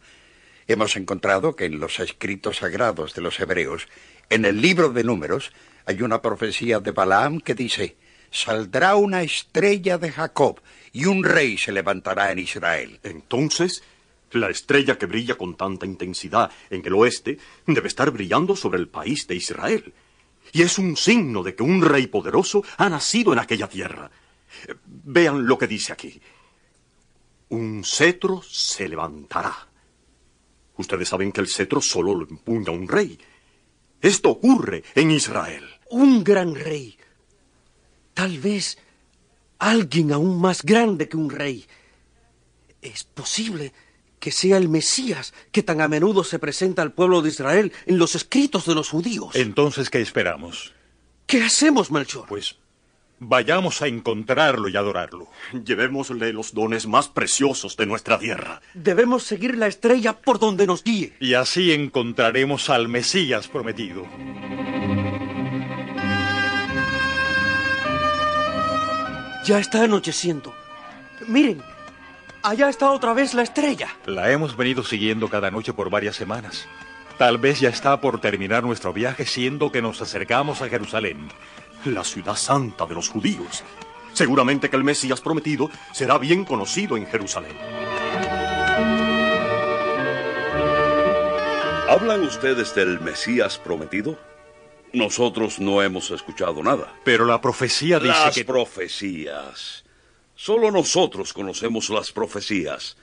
Hemos 0.69 0.95
encontrado 0.95 1.57
que 1.57 1.65
en 1.65 1.81
los 1.81 1.99
escritos 1.99 2.59
sagrados 2.59 3.15
de 3.15 3.23
los 3.23 3.41
hebreos, 3.41 3.89
en 4.29 4.45
el 4.45 4.61
libro 4.61 4.91
de 4.91 5.03
números, 5.03 5.53
hay 5.87 6.03
una 6.03 6.21
profecía 6.21 6.81
de 6.81 6.91
Balaam 6.91 7.41
que 7.41 7.55
dice, 7.55 7.97
saldrá 8.31 8.97
una 8.97 9.23
estrella 9.23 9.99
de 9.99 10.13
Jacob 10.13 10.61
y 10.93 11.07
un 11.07 11.25
rey 11.25 11.59
se 11.59 11.73
levantará 11.73 12.33
en 12.33 12.39
Israel. 12.39 13.01
Entonces, 13.03 13.83
la 14.33 14.49
estrella 14.51 14.99
que 14.99 15.07
brilla 15.07 15.37
con 15.37 15.57
tanta 15.57 15.87
intensidad 15.87 16.51
en 16.71 16.85
el 16.85 16.95
oeste 16.95 17.39
debe 17.67 17.89
estar 17.89 18.11
brillando 18.11 18.55
sobre 18.55 18.79
el 18.79 18.89
país 18.89 19.27
de 19.27 19.37
Israel. 19.37 19.93
Y 20.53 20.63
es 20.63 20.79
un 20.79 20.97
signo 20.97 21.43
de 21.43 21.55
que 21.55 21.63
un 21.63 21.83
rey 21.83 22.07
poderoso 22.07 22.65
ha 22.77 22.89
nacido 22.89 23.33
en 23.33 23.39
aquella 23.39 23.69
tierra. 23.69 24.11
Vean 24.87 25.47
lo 25.47 25.59
que 25.59 25.67
dice 25.67 25.93
aquí. 25.93 26.21
Un 27.51 27.83
cetro 27.85 28.43
se 28.43 28.89
levantará. 28.89 29.69
Ustedes 30.77 31.09
saben 31.09 31.33
que 31.33 31.41
el 31.41 31.49
cetro 31.49 31.81
solo 31.81 32.15
lo 32.15 32.27
empuña 32.29 32.71
un 32.71 32.89
rey. 32.89 33.19
Esto 34.01 34.31
ocurre 34.31 34.85
en 34.95 35.11
Israel. 35.11 35.65
Un 35.91 36.25
gran 36.25 36.55
rey. 36.55 36.97
Tal 38.15 38.39
vez 38.39 38.79
alguien 39.59 40.13
aún 40.13 40.41
más 40.41 40.63
grande 40.63 41.09
que 41.09 41.17
un 41.17 41.31
rey. 41.31 41.67
Es 42.81 43.05
posible 43.05 43.73
que 44.19 44.31
sea 44.31 44.59
el 44.59 44.69
Mesías 44.69 45.35
que 45.51 45.63
tan 45.63 45.81
a 45.81 45.89
menudo 45.89 46.25
se 46.25 46.39
presenta 46.39 46.83
al 46.83 46.93
pueblo 46.93 47.23
de 47.23 47.31
Israel 47.31 47.73
en 47.87 47.99
los 47.99 48.15
escritos 48.15 48.67
de 48.67 48.75
los 48.75 48.91
judíos. 48.91 49.35
Entonces, 49.35 49.91
¿qué 49.91 50.01
esperamos? 50.01 50.75
¿Qué 51.27 51.43
hacemos, 51.43 51.91
Melchor? 51.91 52.27
Pues 52.29 52.57
vayamos 53.21 53.83
a 53.83 53.87
encontrarlo 53.87 54.69
y 54.69 54.77
adorarlo. 54.77 55.29
Llevémosle 55.53 56.33
los 56.33 56.53
dones 56.55 56.87
más 56.87 57.09
preciosos 57.09 57.77
de 57.77 57.87
nuestra 57.87 58.19
tierra. 58.19 58.61
Debemos 58.75 59.23
seguir 59.23 59.57
la 59.57 59.69
estrella 59.69 60.15
por 60.15 60.41
donde 60.41 60.67
nos 60.67 60.83
guíe. 60.83 61.13
Y 61.21 61.35
así 61.35 61.73
encontraremos 61.73 62.71
al 62.71 62.89
Mesías 62.89 63.47
prometido. 63.47 64.07
Ya 69.45 69.59
está 69.59 69.85
anocheciendo. 69.85 70.53
Miren, 71.27 71.63
allá 72.43 72.69
está 72.69 72.91
otra 72.91 73.15
vez 73.15 73.35
la 73.35 73.43
estrella. 73.43 73.89
La 74.07 74.31
hemos 74.31 74.57
venido 74.57 74.83
siguiendo 74.83 75.29
cada 75.29 75.51
noche 75.51 75.73
por 75.73 75.91
varias 75.91 76.17
semanas. 76.17 76.67
Tal 77.19 77.37
vez 77.37 77.61
ya 77.61 77.69
está 77.69 78.01
por 78.01 78.19
terminar 78.21 78.63
nuestro 78.63 78.95
viaje, 78.95 79.27
siendo 79.27 79.71
que 79.71 79.83
nos 79.83 80.01
acercamos 80.01 80.63
a 80.63 80.71
Jerusalén, 80.71 81.29
la 81.85 82.05
ciudad 82.05 82.37
santa 82.37 82.87
de 82.87 82.95
los 82.95 83.09
judíos. 83.09 83.65
Seguramente 84.13 84.69
que 84.69 84.77
el 84.77 84.85
Mesías 84.85 85.21
prometido 85.21 85.71
será 85.93 86.19
bien 86.19 86.45
conocido 86.45 86.97
en 86.97 87.07
Jerusalén. 87.07 87.57
¿Hablan 91.89 92.23
ustedes 92.23 92.75
del 92.75 93.01
Mesías 93.01 93.59
prometido? 93.59 94.19
Nosotros 94.93 95.59
no 95.59 95.83
hemos 95.83 96.11
escuchado 96.11 96.63
nada. 96.63 96.95
Pero 97.05 97.25
la 97.25 97.41
profecía 97.41 97.99
dice 97.99 98.09
las 98.09 98.35
que... 98.35 98.45
profecías. 98.45 99.85
Solo 100.35 100.71
nosotros 100.71 101.33
conocemos 101.33 101.91
las 101.91 102.13
profecías. 102.13 102.97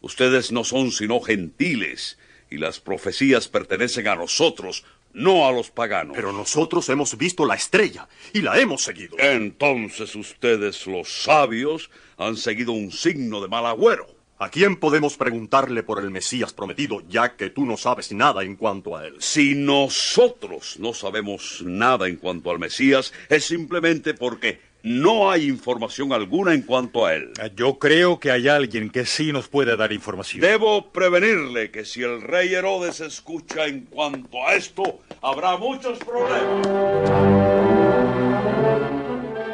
Ustedes 0.00 0.50
no 0.50 0.64
son 0.64 0.92
sino 0.92 1.20
gentiles 1.20 2.18
y 2.50 2.58
las 2.58 2.80
profecías 2.80 3.48
pertenecen 3.48 4.08
a 4.08 4.16
nosotros, 4.16 4.84
no 5.12 5.46
a 5.46 5.52
los 5.52 5.70
paganos. 5.70 6.16
Pero 6.16 6.32
nosotros 6.32 6.88
hemos 6.88 7.16
visto 7.16 7.46
la 7.46 7.54
estrella 7.54 8.08
y 8.32 8.42
la 8.42 8.58
hemos 8.58 8.82
seguido. 8.82 9.16
Entonces 9.18 10.14
ustedes, 10.14 10.86
los 10.86 11.22
sabios, 11.22 11.90
han 12.16 12.36
seguido 12.36 12.72
un 12.72 12.92
signo 12.92 13.40
de 13.40 13.48
mal 13.48 13.66
agüero. 13.66 14.06
¿A 14.42 14.48
quién 14.48 14.76
podemos 14.76 15.18
preguntarle 15.18 15.82
por 15.82 16.02
el 16.02 16.10
Mesías 16.10 16.54
prometido, 16.54 17.02
ya 17.10 17.36
que 17.36 17.50
tú 17.50 17.66
no 17.66 17.76
sabes 17.76 18.10
nada 18.12 18.42
en 18.42 18.56
cuanto 18.56 18.96
a 18.96 19.06
él? 19.06 19.16
Si 19.18 19.54
nosotros 19.54 20.76
no 20.78 20.94
sabemos 20.94 21.62
nada 21.62 22.08
en 22.08 22.16
cuanto 22.16 22.50
al 22.50 22.58
Mesías, 22.58 23.12
es 23.28 23.44
simplemente 23.44 24.14
porque 24.14 24.69
no 24.82 25.30
hay 25.30 25.48
información 25.48 26.12
alguna 26.12 26.54
en 26.54 26.62
cuanto 26.62 27.06
a 27.06 27.14
él. 27.14 27.32
Yo 27.56 27.78
creo 27.78 28.18
que 28.18 28.30
hay 28.30 28.48
alguien 28.48 28.90
que 28.90 29.04
sí 29.04 29.32
nos 29.32 29.48
puede 29.48 29.76
dar 29.76 29.92
información. 29.92 30.40
Debo 30.40 30.90
prevenirle 30.90 31.70
que 31.70 31.84
si 31.84 32.02
el 32.02 32.22
rey 32.22 32.54
Herodes 32.54 33.00
escucha 33.00 33.66
en 33.66 33.82
cuanto 33.86 34.46
a 34.46 34.54
esto, 34.54 35.00
habrá 35.20 35.56
muchos 35.56 35.98
problemas. 35.98 36.66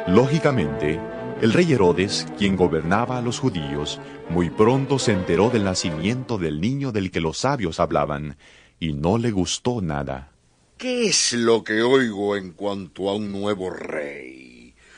Lógicamente, 0.07 0.99
el 1.41 1.53
rey 1.53 1.71
Herodes, 1.73 2.25
quien 2.37 2.55
gobernaba 2.55 3.17
a 3.17 3.21
los 3.21 3.39
judíos, 3.39 3.99
muy 4.29 4.49
pronto 4.49 4.97
se 4.99 5.11
enteró 5.11 5.49
del 5.49 5.63
nacimiento 5.63 6.37
del 6.37 6.61
niño 6.61 6.91
del 6.91 7.11
que 7.11 7.21
los 7.21 7.39
sabios 7.39 7.79
hablaban, 7.79 8.37
y 8.79 8.93
no 8.93 9.17
le 9.17 9.31
gustó 9.31 9.81
nada. 9.81 10.31
¿Qué 10.77 11.07
es 11.07 11.33
lo 11.33 11.63
que 11.63 11.81
oigo 11.81 12.35
en 12.35 12.51
cuanto 12.51 13.09
a 13.09 13.15
un 13.15 13.31
nuevo 13.31 13.69
rey? 13.69 14.46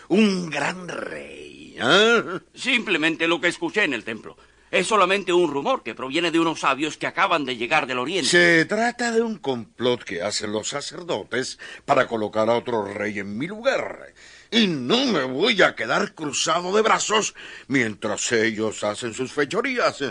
Un 0.09 0.49
gran 0.49 0.87
rey. 0.87 1.75
¿eh? 1.79 2.23
Simplemente 2.53 3.27
lo 3.27 3.39
que 3.39 3.47
escuché 3.47 3.83
en 3.83 3.93
el 3.93 4.03
templo. 4.03 4.35
Es 4.71 4.85
solamente 4.85 5.33
un 5.33 5.51
rumor 5.51 5.81
que 5.81 5.95
proviene 5.95 6.29
de 6.29 6.39
unos 6.39 6.59
sabios 6.59 6.97
que 6.97 7.07
acaban 7.07 7.43
de 7.43 7.57
llegar 7.57 7.87
del 7.87 7.97
oriente. 7.97 8.29
Se 8.29 8.65
trata 8.65 9.11
de 9.11 9.21
un 9.21 9.37
complot 9.37 10.03
que 10.03 10.21
hacen 10.21 10.51
los 10.51 10.69
sacerdotes 10.69 11.57
para 11.85 12.07
colocar 12.07 12.49
a 12.49 12.53
otro 12.53 12.85
rey 12.85 13.17
en 13.17 13.35
mi 13.35 13.47
lugar. 13.47 14.13
Y 14.51 14.67
no 14.67 15.05
me 15.05 15.23
voy 15.23 15.61
a 15.63 15.75
quedar 15.75 16.13
cruzado 16.13 16.75
de 16.75 16.83
brazos 16.83 17.33
mientras 17.67 18.31
ellos 18.31 18.83
hacen 18.83 19.13
sus 19.15 19.31
fechorías. 19.31 20.03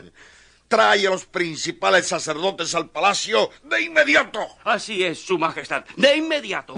Trae 0.66 1.06
a 1.06 1.10
los 1.10 1.24
principales 1.24 2.08
sacerdotes 2.08 2.74
al 2.74 2.90
palacio 2.90 3.50
de 3.62 3.82
inmediato. 3.82 4.40
Así 4.64 5.04
es, 5.04 5.20
Su 5.20 5.38
Majestad. 5.38 5.84
De 5.96 6.16
inmediato. 6.16 6.74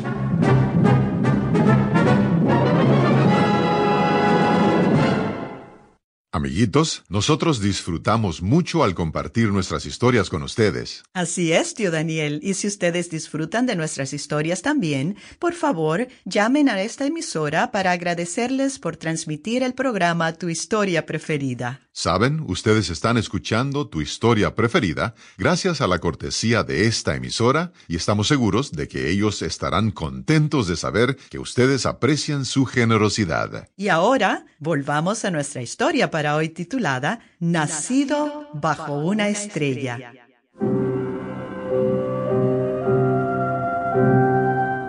Amiguitos, 6.33 7.03
nosotros 7.09 7.61
disfrutamos 7.61 8.41
mucho 8.41 8.85
al 8.85 8.95
compartir 8.95 9.49
nuestras 9.49 9.85
historias 9.85 10.31
con 10.31 10.45
ustedes. 10.45 11.03
Así 11.13 11.53
es, 11.53 11.75
tío 11.75 11.91
Daniel. 11.91 12.39
Y 12.45 12.55
si 12.55 12.69
ustedes 12.69 13.11
disfrutan 13.11 13.67
de 13.67 13.75
nuestras 13.75 14.13
historias 14.13 14.63
también, 14.63 15.17
por 15.41 15.55
favor, 15.55 16.07
llamen 16.25 16.69
a 16.69 16.81
esta 16.83 17.05
emisora 17.05 17.73
para 17.73 17.91
agradecerles 17.91 18.79
por 18.79 18.97
transmitir 18.97 19.65
el 19.65 19.75
programa 19.75 20.33
Tu 20.33 20.51
historia 20.51 21.05
preferida. 21.05 21.81
Saben, 22.00 22.42
ustedes 22.47 22.88
están 22.88 23.19
escuchando 23.19 23.87
tu 23.87 24.00
historia 24.00 24.54
preferida 24.54 25.14
gracias 25.37 25.83
a 25.83 25.87
la 25.87 25.99
cortesía 25.99 26.64
de 26.64 26.87
esta 26.87 27.14
emisora 27.14 27.73
y 27.88 27.97
estamos 27.97 28.26
seguros 28.26 28.73
de 28.73 28.88
que 28.88 29.11
ellos 29.11 29.42
estarán 29.42 29.90
contentos 29.90 30.66
de 30.66 30.76
saber 30.76 31.19
que 31.28 31.38
ustedes 31.38 31.85
aprecian 31.85 32.47
su 32.47 32.64
generosidad. 32.64 33.69
Y 33.76 33.88
ahora, 33.88 34.47
volvamos 34.61 35.26
a 35.26 35.30
nuestra 35.30 35.61
historia 35.61 36.11
para 36.11 36.37
hoy 36.37 36.48
titulada 36.48 37.20
Nacido 37.38 38.48
bajo 38.55 38.94
una 38.94 39.29
estrella. 39.29 39.98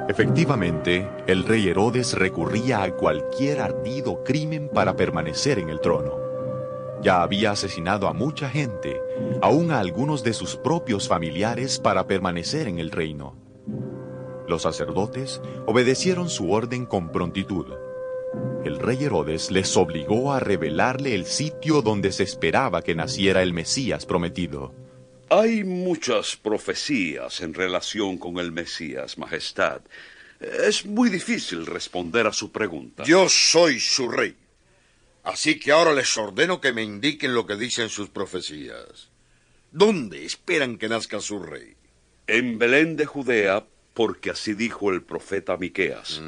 Efectivamente, 0.07 1.09
el 1.27 1.43
rey 1.43 1.67
Herodes 1.67 2.13
recurría 2.13 2.83
a 2.83 2.91
cualquier 2.95 3.59
ardido 3.59 4.23
crimen 4.23 4.69
para 4.73 4.95
permanecer 4.95 5.59
en 5.59 5.67
el 5.67 5.81
trono. 5.81 6.30
Ya 7.01 7.23
había 7.23 7.51
asesinado 7.51 8.07
a 8.07 8.13
mucha 8.13 8.49
gente, 8.49 9.01
aun 9.41 9.71
a 9.71 9.79
algunos 9.79 10.23
de 10.23 10.33
sus 10.33 10.55
propios 10.55 11.07
familiares 11.07 11.79
para 11.79 12.05
permanecer 12.05 12.67
en 12.67 12.77
el 12.77 12.91
reino. 12.91 13.35
Los 14.47 14.63
sacerdotes 14.63 15.41
obedecieron 15.65 16.29
su 16.29 16.51
orden 16.51 16.85
con 16.85 17.11
prontitud. 17.11 17.65
El 18.63 18.77
rey 18.79 19.03
Herodes 19.03 19.49
les 19.49 19.75
obligó 19.77 20.31
a 20.31 20.39
revelarle 20.39 21.15
el 21.15 21.25
sitio 21.25 21.81
donde 21.81 22.11
se 22.11 22.23
esperaba 22.23 22.83
que 22.83 22.93
naciera 22.93 23.41
el 23.41 23.53
Mesías 23.53 24.05
prometido. 24.05 24.73
Hay 25.29 25.63
muchas 25.63 26.35
profecías 26.35 27.41
en 27.41 27.53
relación 27.53 28.17
con 28.17 28.37
el 28.37 28.51
Mesías, 28.51 29.17
Majestad. 29.17 29.81
Es 30.39 30.85
muy 30.85 31.09
difícil 31.09 31.65
responder 31.65 32.27
a 32.27 32.33
su 32.33 32.51
pregunta. 32.51 33.03
Yo 33.05 33.29
soy 33.29 33.79
su 33.79 34.09
rey. 34.09 34.35
Así 35.23 35.59
que 35.59 35.71
ahora 35.71 35.93
les 35.93 36.17
ordeno 36.17 36.59
que 36.61 36.73
me 36.73 36.83
indiquen 36.83 37.33
lo 37.33 37.45
que 37.45 37.55
dicen 37.55 37.89
sus 37.89 38.09
profecías. 38.09 39.09
¿Dónde 39.71 40.25
esperan 40.25 40.77
que 40.77 40.89
nazca 40.89 41.19
su 41.19 41.39
rey? 41.39 41.75
En 42.27 42.57
Belén 42.57 42.95
de 42.95 43.05
Judea, 43.05 43.65
porque 43.93 44.31
así 44.31 44.53
dijo 44.53 44.91
el 44.91 45.03
profeta 45.03 45.57
Miqueas. 45.57 46.21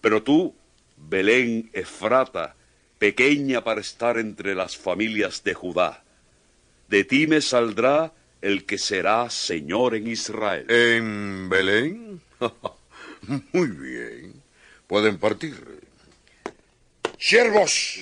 Pero 0.00 0.22
tú, 0.22 0.54
Belén 0.96 1.70
Efrata, 1.72 2.56
pequeña 2.98 3.62
para 3.64 3.80
estar 3.80 4.18
entre 4.18 4.54
las 4.54 4.76
familias 4.76 5.42
de 5.44 5.54
Judá. 5.54 6.04
De 6.88 7.04
ti 7.04 7.26
me 7.26 7.40
saldrá 7.40 8.12
el 8.40 8.64
que 8.64 8.76
será 8.76 9.30
Señor 9.30 9.94
en 9.94 10.08
Israel. 10.08 10.66
¿En 10.68 11.48
Belén? 11.48 12.20
Muy 13.52 13.68
bien. 13.68 14.42
Pueden 14.86 15.18
partir. 15.18 15.81
Siervos, 17.24 18.00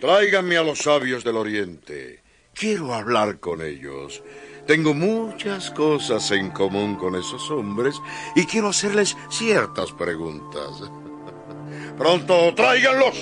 tráiganme 0.00 0.56
a 0.56 0.62
los 0.62 0.78
sabios 0.78 1.22
del 1.24 1.36
oriente. 1.36 2.22
Quiero 2.54 2.94
hablar 2.94 3.38
con 3.38 3.60
ellos. 3.60 4.22
Tengo 4.66 4.94
muchas 4.94 5.72
cosas 5.72 6.30
en 6.30 6.52
común 6.52 6.96
con 6.96 7.14
esos 7.14 7.50
hombres 7.50 8.00
y 8.34 8.46
quiero 8.46 8.68
hacerles 8.68 9.14
ciertas 9.28 9.92
preguntas. 9.92 10.70
Pronto, 11.98 12.54
tráiganlos. 12.54 13.14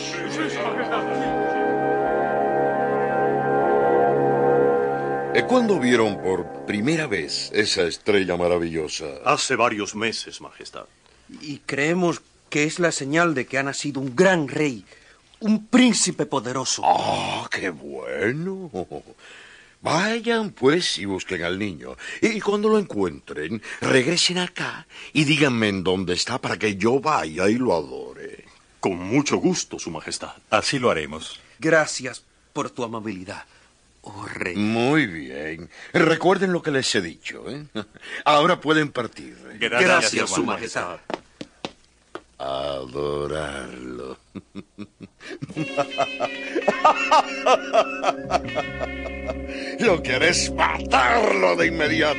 ¿Cuándo 5.49 5.81
vieron 5.81 6.23
por 6.23 6.65
primera 6.65 7.09
vez 7.09 7.51
esa 7.53 7.83
estrella 7.83 8.37
maravillosa? 8.37 9.07
Hace 9.25 9.57
varios 9.57 9.97
meses, 9.97 10.41
Majestad. 10.41 10.87
Y 11.41 11.59
creemos 11.59 12.23
que 12.55 12.63
es 12.63 12.79
la 12.79 12.93
señal 12.93 13.35
de 13.35 13.47
que 13.47 13.59
ha 13.59 13.65
nacido 13.65 14.01
un 14.01 14.15
gran 14.15 14.47
rey, 14.47 14.85
un 15.41 15.67
príncipe 15.67 16.25
poderoso. 16.25 16.83
¡Ah, 16.85 17.49
qué 17.51 17.69
bueno! 17.71 18.71
Vayan 19.81 20.53
pues 20.53 21.01
y 21.01 21.05
busquen 21.05 21.43
al 21.43 21.59
niño. 21.59 21.97
Y 22.23 22.41
cuando 22.41 22.69
lo 22.69 22.79
encuentren, 22.79 23.61
regresen 23.81 24.39
acá 24.39 24.87
y 25.13 25.25
díganme 25.25 25.67
en 25.67 25.83
dónde 25.83 26.15
está 26.15 26.41
para 26.41 26.57
que 26.57 26.77
yo 26.77 27.01
vaya 27.01 27.49
y 27.49 27.55
lo 27.55 27.75
adore. 27.75 28.45
Con 28.79 28.99
mucho 28.99 29.39
gusto, 29.39 29.81
Su 29.81 29.91
Majestad. 29.91 30.35
Así 30.51 30.79
lo 30.79 30.93
haremos. 30.93 31.41
Gracias 31.59 32.23
por 32.53 32.71
tu 32.71 32.85
amabilidad. 32.85 33.47
Oh, 34.03 34.27
rey. 34.33 34.55
Muy 34.55 35.09
bien. 35.09 35.71
Recuerden 35.93 36.53
lo 36.53 36.63
que 36.63 36.71
les 36.71 36.95
he 36.95 37.03
dicho. 37.03 37.51
¿eh? 37.51 37.67
Ahora 38.25 38.61
pueden 38.61 38.93
partir. 38.93 39.37
Gracias, 39.59 39.83
Gracias 39.83 40.31
Su 40.31 40.45
Majestad. 40.45 41.01
Adorarlo. 42.45 44.19
Lo 49.81 50.03
que 50.03 50.13
haré 50.13 50.29
es 50.29 50.53
matarlo 50.53 51.57
de 51.57 51.69
inmediato. 51.69 52.19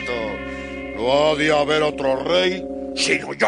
No 0.97 1.31
ha 1.31 1.35
de 1.35 1.51
haber 1.51 1.83
otro 1.83 2.23
rey 2.23 2.65
sino 2.95 3.33
yo. 3.33 3.47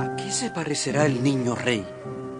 ¿A 0.00 0.16
qué 0.16 0.32
se 0.32 0.50
parecerá 0.50 1.06
el 1.06 1.22
niño 1.22 1.54
rey? 1.54 1.86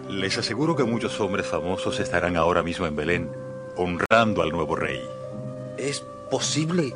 Les 0.09 0.37
aseguro 0.37 0.75
que 0.75 0.83
muchos 0.83 1.17
hombres 1.21 1.45
famosos 1.45 2.01
estarán 2.01 2.35
ahora 2.35 2.61
mismo 2.61 2.87
en 2.87 2.95
Belén, 2.97 3.31
honrando 3.77 4.41
al 4.41 4.49
nuevo 4.51 4.75
rey. 4.75 4.99
¿Es 5.77 6.03
posible 6.29 6.93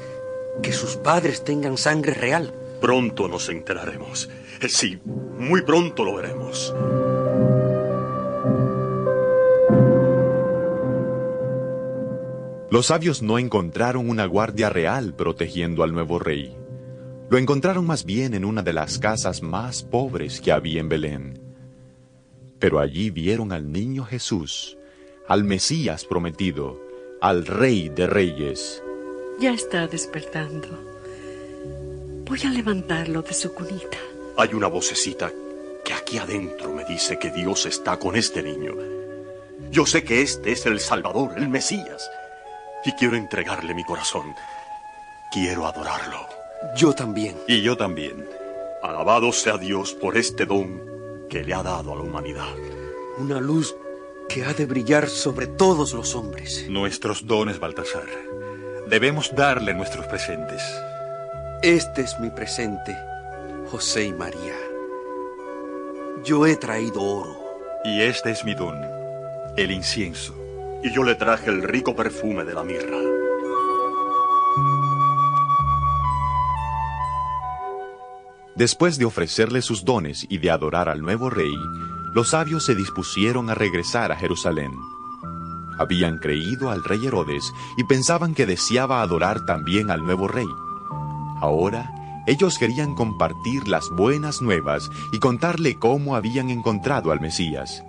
que 0.62 0.74
sus 0.74 0.98
padres 0.98 1.46
tengan 1.46 1.78
sangre 1.78 2.16
real? 2.16 2.54
Pronto 2.82 3.28
nos 3.28 3.50
enteraremos. 3.50 4.30
Sí, 4.68 5.00
muy 5.38 5.62
pronto 5.62 6.04
lo 6.04 6.16
veremos. 6.16 6.74
Los 12.72 12.88
sabios 12.88 13.22
no 13.22 13.40
encontraron 13.40 14.10
una 14.10 14.26
guardia 14.26 14.70
real 14.70 15.14
protegiendo 15.16 15.84
al 15.84 15.94
nuevo 15.94 16.20
rey. 16.20 16.58
Lo 17.30 17.38
encontraron 17.38 17.86
más 17.86 18.06
bien 18.06 18.34
en 18.34 18.44
una 18.44 18.64
de 18.64 18.74
las 18.74 19.00
casas 19.00 19.42
más 19.42 19.84
pobres 19.84 20.42
que 20.42 20.52
había 20.52 20.82
en 20.82 20.90
Belén. 20.90 21.42
Pero 22.60 22.80
allí 22.80 23.12
vieron 23.12 23.52
al 23.52 23.72
niño 23.72 24.04
Jesús, 24.04 24.78
al 25.28 25.44
Mesías 25.44 26.06
prometido, 26.06 26.82
al 27.22 27.46
Rey 27.46 27.90
de 27.90 28.08
Reyes. 28.08 28.84
Ya 29.40 29.52
está 29.52 29.88
despertando. 29.88 30.95
Voy 32.26 32.42
a 32.44 32.50
levantarlo 32.50 33.22
de 33.22 33.34
su 33.34 33.54
cunita. 33.54 34.00
Hay 34.36 34.56
una 34.56 34.66
vocecita 34.66 35.32
que 35.84 35.94
aquí 35.94 36.18
adentro 36.18 36.74
me 36.74 36.84
dice 36.84 37.20
que 37.20 37.30
Dios 37.30 37.68
está 37.68 37.98
con 37.98 38.16
este 38.16 38.42
niño. 38.42 38.74
Yo 39.70 39.86
sé 39.86 40.04
que 40.04 40.24
este 40.24 40.52
es 40.52 40.66
el 40.66 40.80
Salvador, 40.80 41.34
el 41.38 41.50
Mesías. 41.50 42.10
Y 42.84 42.94
quiero 42.94 43.16
entregarle 43.16 43.76
mi 43.76 43.84
corazón. 43.84 44.34
Quiero 45.32 45.68
adorarlo. 45.68 46.28
Yo 46.76 46.94
también. 46.94 47.38
Y 47.48 47.62
yo 47.62 47.78
también. 47.78 48.28
Alabado 48.82 49.32
sea 49.32 49.60
Dios 49.60 49.94
por 49.94 50.18
este 50.18 50.48
don 50.48 51.28
que 51.30 51.44
le 51.44 51.54
ha 51.54 51.62
dado 51.62 51.94
a 51.94 51.96
la 51.96 52.02
humanidad. 52.02 52.56
Una 53.20 53.40
luz 53.40 53.76
que 54.28 54.44
ha 54.46 54.54
de 54.54 54.66
brillar 54.66 55.10
sobre 55.10 55.46
todos 55.46 55.94
los 55.94 56.16
hombres. 56.16 56.68
Nuestros 56.70 57.28
dones, 57.28 57.60
Baltasar. 57.60 58.08
Debemos 58.88 59.36
darle 59.36 59.76
nuestros 59.76 60.08
presentes. 60.08 60.64
Este 61.66 62.04
es 62.04 62.20
mi 62.20 62.30
presente, 62.30 62.96
José 63.72 64.06
y 64.06 64.14
María. 64.14 64.54
Yo 66.24 66.46
he 66.46 66.56
traído 66.58 67.02
oro. 67.02 67.36
Y 67.84 68.02
este 68.02 68.30
es 68.30 68.46
mi 68.46 68.54
don, 68.54 68.76
el 69.58 69.72
incienso. 69.72 70.36
Y 70.84 70.94
yo 70.94 71.04
le 71.04 71.16
traje 71.16 71.50
el 71.50 71.64
rico 71.64 71.96
perfume 71.96 72.44
de 72.44 72.54
la 72.54 72.64
mirra. 72.64 73.00
Después 78.56 79.00
de 79.00 79.06
ofrecerle 79.06 79.64
sus 79.64 79.84
dones 79.84 80.28
y 80.30 80.38
de 80.38 80.52
adorar 80.52 80.88
al 80.88 81.02
nuevo 81.02 81.32
rey, 81.32 81.56
los 82.14 82.30
sabios 82.30 82.64
se 82.64 82.76
dispusieron 82.76 83.50
a 83.50 83.56
regresar 83.56 84.12
a 84.12 84.16
Jerusalén. 84.16 84.72
Habían 85.80 86.20
creído 86.20 86.70
al 86.70 86.84
rey 86.84 87.08
Herodes 87.08 87.52
y 87.76 87.86
pensaban 87.86 88.36
que 88.36 88.46
deseaba 88.46 89.02
adorar 89.02 89.48
también 89.48 89.90
al 89.90 90.06
nuevo 90.06 90.28
rey. 90.28 90.46
Ahora, 91.42 92.24
ellos 92.28 92.58
querían 92.58 92.96
compartir 92.96 93.68
las 93.68 93.90
buenas 93.92 94.42
nuevas 94.42 94.90
y 95.12 95.20
contarle 95.20 95.76
cómo 95.76 96.16
habían 96.16 96.50
encontrado 96.50 97.12
al 97.12 97.22
Mesías. 97.22 97.84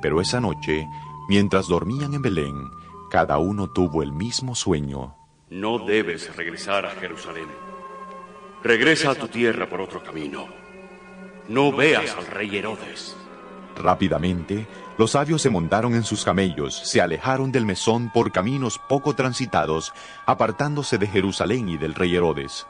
Pero 0.00 0.20
esa 0.20 0.40
noche, 0.40 0.88
mientras 1.28 1.68
dormían 1.68 2.14
en 2.14 2.22
Belén, 2.22 2.70
cada 3.10 3.38
uno 3.38 3.68
tuvo 3.68 4.02
el 4.02 4.12
mismo 4.12 4.54
sueño. 4.54 5.14
No 5.50 5.78
debes 5.78 6.34
regresar 6.36 6.86
a 6.86 6.90
Jerusalén. 6.90 7.46
Regresa 8.62 9.10
a 9.10 9.14
tu 9.14 9.28
tierra 9.28 9.68
por 9.68 9.80
otro 9.80 10.02
camino. 10.02 10.46
No 11.48 11.70
veas 11.70 12.16
al 12.16 12.26
rey 12.26 12.56
Herodes. 12.56 13.16
Rápidamente, 13.76 14.66
los 14.96 15.12
sabios 15.12 15.42
se 15.42 15.50
montaron 15.50 15.94
en 15.94 16.02
sus 16.02 16.24
camellos, 16.24 16.74
se 16.74 17.00
alejaron 17.02 17.52
del 17.52 17.66
mesón 17.66 18.10
por 18.10 18.32
caminos 18.32 18.80
poco 18.88 19.14
transitados, 19.14 19.92
apartándose 20.24 20.96
de 20.96 21.06
Jerusalén 21.06 21.68
y 21.68 21.76
del 21.76 21.94
rey 21.94 22.16
Herodes. 22.16 22.66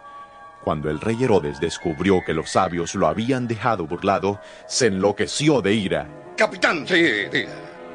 Cuando 0.64 0.90
el 0.90 1.00
rey 1.00 1.22
Herodes 1.22 1.60
descubrió 1.60 2.20
que 2.26 2.34
los 2.34 2.50
sabios 2.50 2.94
lo 2.94 3.06
habían 3.06 3.46
dejado 3.46 3.86
burlado, 3.86 4.40
se 4.66 4.86
enloqueció 4.86 5.62
de 5.62 5.74
ira. 5.74 6.08
Capitán, 6.36 6.86
sí, 6.86 7.22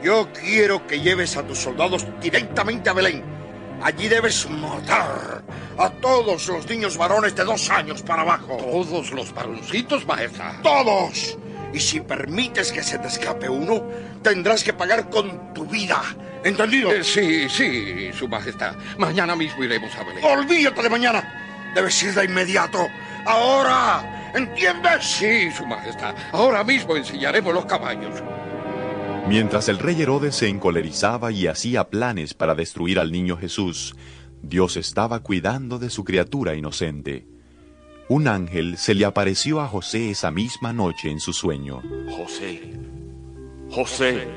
yo 0.02 0.30
quiero 0.34 0.88
que 0.88 1.00
lleves 1.00 1.38
a 1.38 1.45
tus 1.45 1.60
soldados 1.60 2.08
directamente 2.21 2.89
a 2.89 2.93
Belén. 2.93 3.24
Allí 3.84 4.08
debes 4.08 4.50
matar 4.50 5.43
a 5.78 5.89
todos 5.89 6.47
los 6.47 6.67
niños 6.67 6.97
varones 6.97 7.36
de 7.36 7.43
dos 7.43 7.69
años 7.69 8.02
para 8.02 8.21
abajo. 8.21 8.58
¿Todos 8.58 9.12
los 9.12 9.34
varoncitos, 9.34 10.06
maestra? 10.06 10.60
¡Todos! 10.63 11.38
Y 11.74 11.80
si 11.80 12.02
permites 12.02 12.71
que 12.71 12.84
se 12.84 13.00
te 13.00 13.08
escape 13.08 13.50
uno, 13.50 13.84
tendrás 14.21 14.63
que 14.63 14.74
pagar 14.74 15.10
con 15.10 15.54
tu 15.54 15.65
vida. 15.65 16.02
¿Entendido? 16.43 16.91
Eh, 16.91 17.04
sí, 17.04 17.47
sí, 17.50 18.12
Su 18.13 18.28
Majestad. 18.28 18.76
Mañana 18.97 19.36
mismo 19.36 19.63
iremos 19.63 19.95
a 19.95 20.04
Belén. 20.04 20.24
Olvídate 20.24 20.82
de 20.82 20.89
mañana. 20.89 21.40
Debes 21.75 22.01
ir 22.03 22.13
de 22.13 22.25
inmediato. 22.25 22.88
Ahora. 23.25 24.31
¿Entiendes? 24.34 25.03
Sí, 25.03 25.51
Su 25.51 25.65
Majestad. 25.65 26.15
Ahora 26.31 26.63
mismo 26.63 26.95
enseñaremos 26.95 27.53
los 27.53 27.65
caballos. 27.65 28.21
Mientras 29.27 29.69
el 29.69 29.77
rey 29.77 30.01
Herodes 30.01 30.36
se 30.36 30.47
encolerizaba 30.47 31.31
y 31.31 31.47
hacía 31.47 31.89
planes 31.89 32.34
para 32.34 32.55
destruir 32.55 32.99
al 32.99 33.12
niño 33.12 33.38
Jesús, 33.38 33.95
Dios 34.41 34.77
estaba 34.77 35.19
cuidando 35.19 35.79
de 35.79 35.89
su 35.89 36.03
criatura 36.03 36.55
inocente. 36.55 37.27
Un 38.07 38.27
ángel 38.27 38.77
se 38.77 38.93
le 38.93 39.05
apareció 39.05 39.62
a 39.62 39.67
José 39.67 40.12
esa 40.12 40.31
misma 40.31 40.73
noche 40.73 41.10
en 41.10 41.19
su 41.19 41.34
sueño. 41.34 41.81
José, 42.10 42.73
José, 43.69 44.27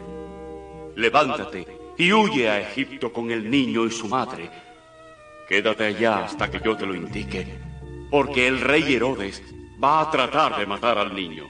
levántate 0.95 1.67
y 1.97 2.13
huye 2.13 2.49
a 2.49 2.61
Egipto 2.61 3.13
con 3.13 3.31
el 3.31 3.51
niño 3.51 3.87
y 3.87 3.91
su 3.91 4.07
madre. 4.07 4.51
Quédate 5.49 5.85
allá 5.85 6.25
hasta 6.25 6.51
que 6.51 6.61
yo 6.65 6.77
te 6.77 6.87
lo 6.87 6.95
indique, 6.95 7.47
porque 8.11 8.49
el 8.49 8.61
rey 8.61 8.95
Herodes 8.95 9.43
va 9.83 10.01
a 10.01 10.11
tratar 10.11 10.59
de 10.59 10.67
matar 10.67 10.99
al 10.99 11.15
niño. 11.15 11.45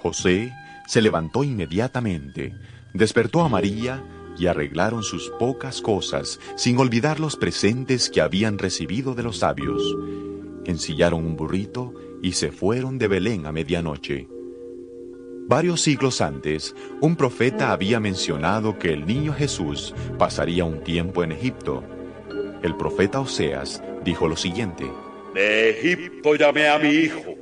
José 0.00 0.52
se 0.86 1.02
levantó 1.02 1.44
inmediatamente, 1.44 2.54
despertó 2.94 3.42
a 3.42 3.48
María 3.48 4.02
y 4.38 4.46
arreglaron 4.46 5.02
sus 5.02 5.30
pocas 5.38 5.80
cosas 5.80 6.40
sin 6.56 6.78
olvidar 6.78 7.20
los 7.20 7.36
presentes 7.36 8.08
que 8.08 8.20
habían 8.20 8.58
recibido 8.58 9.14
de 9.14 9.22
los 9.22 9.38
sabios. 9.38 9.82
Ensillaron 10.64 11.24
un 11.24 11.36
burrito 11.36 11.94
y 12.22 12.32
se 12.32 12.52
fueron 12.52 12.98
de 12.98 13.08
Belén 13.08 13.46
a 13.46 13.52
medianoche. 13.52 14.28
Varios 15.48 15.80
siglos 15.80 16.20
antes, 16.20 16.76
un 17.00 17.16
profeta 17.16 17.72
había 17.72 17.98
mencionado 17.98 18.78
que 18.78 18.92
el 18.92 19.04
niño 19.04 19.34
Jesús 19.34 19.94
pasaría 20.16 20.64
un 20.64 20.84
tiempo 20.84 21.24
en 21.24 21.32
Egipto. 21.32 21.82
El 22.62 22.76
profeta 22.76 23.20
Oseas 23.20 23.82
dijo 24.04 24.28
lo 24.28 24.36
siguiente. 24.36 24.90
De 25.34 25.70
Egipto 25.70 26.34
llamé 26.34 26.68
a 26.68 26.78
mi 26.78 26.88
hijo. 26.88 27.34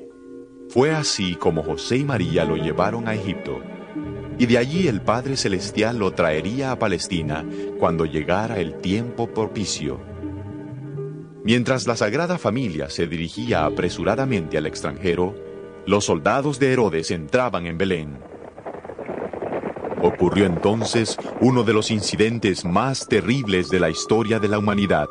Fue 0.68 0.90
así 0.90 1.34
como 1.34 1.62
José 1.62 1.96
y 1.96 2.04
María 2.04 2.44
lo 2.44 2.56
llevaron 2.56 3.08
a 3.08 3.14
Egipto, 3.14 3.60
y 4.38 4.46
de 4.46 4.58
allí 4.58 4.86
el 4.86 5.00
Padre 5.00 5.36
Celestial 5.36 5.98
lo 5.98 6.12
traería 6.12 6.70
a 6.70 6.78
Palestina 6.78 7.44
cuando 7.78 8.04
llegara 8.04 8.60
el 8.60 8.74
tiempo 8.76 9.32
propicio. 9.32 9.98
Mientras 11.42 11.86
la 11.86 11.96
Sagrada 11.96 12.36
Familia 12.36 12.90
se 12.90 13.06
dirigía 13.06 13.64
apresuradamente 13.64 14.58
al 14.58 14.66
extranjero, 14.66 15.34
los 15.86 16.04
soldados 16.04 16.58
de 16.58 16.72
Herodes 16.72 17.10
entraban 17.10 17.66
en 17.66 17.78
Belén. 17.78 18.18
Ocurrió 20.02 20.46
entonces 20.46 21.16
uno 21.40 21.64
de 21.64 21.72
los 21.72 21.90
incidentes 21.90 22.64
más 22.64 23.06
terribles 23.08 23.68
de 23.68 23.80
la 23.80 23.90
historia 23.90 24.38
de 24.38 24.48
la 24.48 24.58
humanidad. 24.58 25.08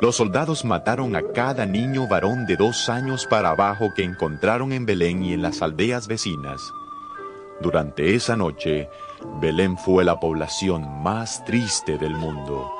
Los 0.00 0.16
soldados 0.16 0.64
mataron 0.64 1.14
a 1.14 1.22
cada 1.32 1.66
niño 1.66 2.08
varón 2.08 2.46
de 2.46 2.56
dos 2.56 2.88
años 2.88 3.26
para 3.26 3.50
abajo 3.50 3.92
que 3.94 4.02
encontraron 4.02 4.72
en 4.72 4.86
Belén 4.86 5.24
y 5.24 5.32
en 5.32 5.42
las 5.42 5.62
aldeas 5.62 6.08
vecinas. 6.08 6.60
Durante 7.60 8.14
esa 8.14 8.36
noche, 8.36 8.88
Belén 9.40 9.78
fue 9.78 10.04
la 10.04 10.18
población 10.18 11.02
más 11.02 11.44
triste 11.44 11.96
del 11.96 12.14
mundo. 12.14 12.70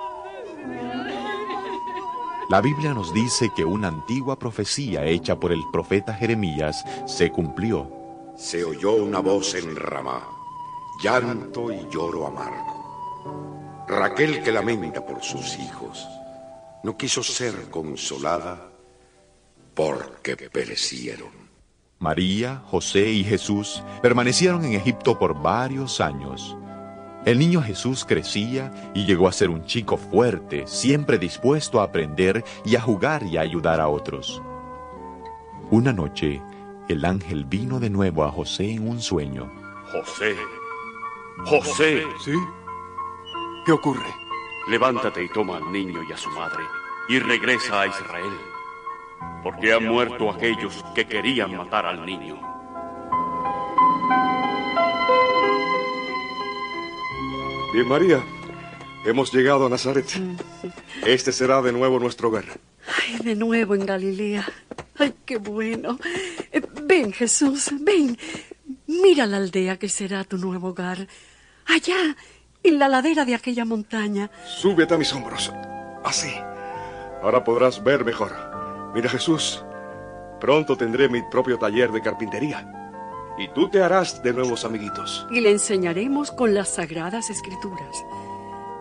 La 2.51 2.61
Biblia 2.61 2.93
nos 2.93 3.15
dice 3.15 3.51
que 3.57 3.65
una 3.65 3.89
antigua 3.89 4.39
profecía 4.39 5.05
hecha 5.07 5.37
por 5.37 5.53
el 5.53 5.63
profeta 5.73 6.13
Jeremías 6.13 6.85
se 7.07 7.31
cumplió. 7.31 7.91
Se 8.37 8.65
oyó 8.65 8.95
una 8.95 9.21
voz 9.21 9.55
en 9.55 9.75
Ramá, 9.77 10.29
llanto 11.03 11.71
y 11.73 11.87
lloro 11.91 12.27
amargo. 12.27 13.85
Raquel 13.89 14.43
que 14.43 14.53
lamenta 14.53 15.05
por 15.05 15.23
sus 15.23 15.59
hijos 15.59 16.07
no 16.83 16.97
quiso 16.97 17.23
ser 17.23 17.71
consolada 17.71 18.71
porque 19.75 20.37
perecieron. 20.37 21.45
María, 21.99 22.63
José 22.67 23.11
y 23.11 23.25
Jesús 23.25 23.83
permanecieron 24.03 24.65
en 24.65 24.75
Egipto 24.75 25.19
por 25.19 25.41
varios 25.41 26.01
años. 26.01 26.57
El 27.25 27.39
niño 27.39 27.63
Jesús 27.63 28.05
crecía 28.05 28.71
y 28.95 29.07
llegó 29.07 29.29
a 29.29 29.33
ser 29.33 29.49
un 29.49 29.65
chico 29.65 29.97
fuerte, 29.97 30.67
siempre 30.67 31.19
dispuesto 31.19 31.81
a 31.81 31.85
aprender 31.85 32.45
y 32.67 32.77
a 32.77 32.81
jugar 32.83 33.23
y 33.23 33.39
a 33.39 33.41
ayudar 33.41 33.81
a 33.81 33.89
otros. 33.89 34.43
Una 35.71 35.95
noche, 35.95 36.43
el 36.89 37.07
ángel 37.07 37.47
vino 37.47 37.81
de 37.81 37.89
nuevo 37.89 38.25
a 38.25 38.31
José 38.31 38.73
en 38.73 38.87
un 38.87 39.01
sueño. 39.01 39.51
José, 39.91 40.37
José. 41.39 42.07
¿Sí? 42.25 42.33
¿Qué 43.67 43.73
ocurre? 43.73 44.15
Levántate 44.69 45.25
y 45.25 45.29
toma 45.29 45.59
al 45.59 45.71
niño 45.71 46.03
y 46.09 46.13
a 46.13 46.17
su 46.17 46.31
madre 46.31 46.65
y 47.09 47.19
regresa 47.19 47.83
a 47.83 47.87
Israel, 47.87 48.33
porque 49.43 49.73
han 49.73 49.87
muerto 49.87 50.31
aquellos 50.31 50.85
que 50.95 51.07
querían 51.07 51.57
matar 51.57 51.85
al 51.85 52.05
niño. 52.05 52.41
Bien, 57.73 57.89
María, 57.89 58.23
Hemos 59.05 59.31
llegado 59.35 59.67
a 59.67 59.69
Nazaret. 59.69 60.07
Este 61.05 61.31
será 61.31 61.61
de 61.61 61.73
nuevo 61.73 62.01
nuestro 62.01 62.29
hogar. 62.29 62.45
Ay, 62.87 63.19
de 63.19 63.35
nuevo 63.35 63.75
en 63.75 63.85
Galilea. 63.85 64.51
Ay, 64.99 65.13
qué 65.27 65.37
bueno. 65.37 65.99
Eh, 66.51 66.63
ven, 66.85 67.13
Jesús, 67.13 67.71
ven. 67.81 68.17
Mira 68.87 69.27
la 69.27 69.39
aldea 69.39 69.79
que 69.79 69.89
será 69.89 70.25
tu 70.25 70.37
nuevo 70.39 70.69
hogar. 70.69 71.07
Allá, 71.67 72.17
en 72.63 72.79
la 72.79 72.89
ladera 72.89 73.25
de 73.25 73.35
aquella 73.35 73.65
montaña. 73.65 74.31
Súbete 74.47 74.95
a 74.95 74.99
mis 74.99 75.13
hombros. 75.13 75.53
Así. 76.05 76.33
Ahora 77.23 77.43
podrás 77.45 77.83
ver 77.83 78.05
mejor. 78.05 78.33
Mira, 78.95 79.09
Jesús, 79.09 79.65
pronto 80.41 80.77
tendré 80.77 81.09
mi 81.09 81.23
propio 81.23 81.59
taller 81.59 81.91
de 81.91 82.03
carpintería. 82.03 82.71
Y 83.39 83.49
tú 83.49 83.69
te 83.69 83.83
harás 83.83 84.23
de 84.23 84.33
nuevos 84.33 84.65
amiguitos. 84.65 85.27
Y 85.31 85.41
le 85.41 85.51
enseñaremos 85.51 86.31
con 86.31 86.55
las 86.55 86.69
sagradas 86.69 87.31
escrituras. 87.31 88.05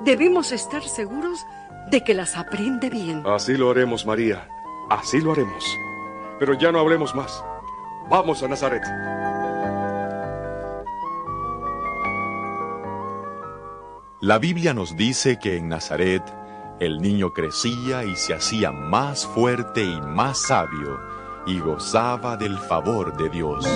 Debemos 0.04 0.52
estar 0.52 0.84
seguros 0.84 1.46
de 1.90 2.04
que 2.04 2.14
las 2.14 2.36
aprende 2.38 2.90
bien. 2.90 3.24
Así 3.26 3.56
lo 3.56 3.72
haremos, 3.72 4.06
María. 4.06 4.48
Así 4.90 5.22
lo 5.22 5.32
haremos. 5.32 5.66
Pero 6.40 6.54
ya 6.54 6.72
no 6.72 6.80
hablemos 6.80 7.16
más. 7.16 7.44
Vamos 8.10 8.44
a 8.44 8.48
Nazaret. 8.48 8.84
La 14.24 14.40
Biblia 14.40 14.74
nos 14.74 14.96
dice 14.96 15.38
que 15.38 15.58
en 15.58 15.68
Nazaret 15.68 16.24
el 16.80 17.00
niño 17.00 17.34
crecía 17.34 18.06
y 18.06 18.16
se 18.16 18.34
hacía 18.34 18.72
más 18.72 19.28
fuerte 19.28 19.84
y 19.84 20.00
más 20.00 20.44
sabio 20.44 20.98
y 21.46 21.60
gozaba 21.60 22.38
del 22.38 22.58
favor 22.58 23.18
de 23.18 23.30
Dios. 23.30 23.68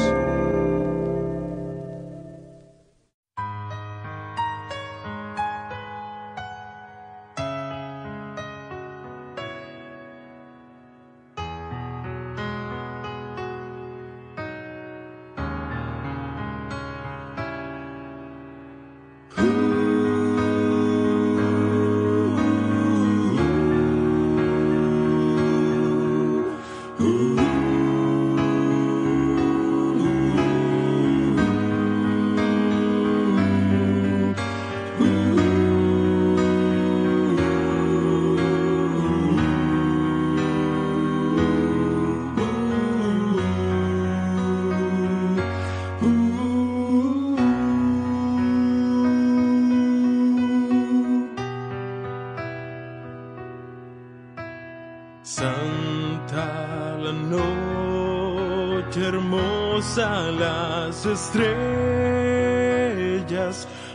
Estrellas, 61.14 61.48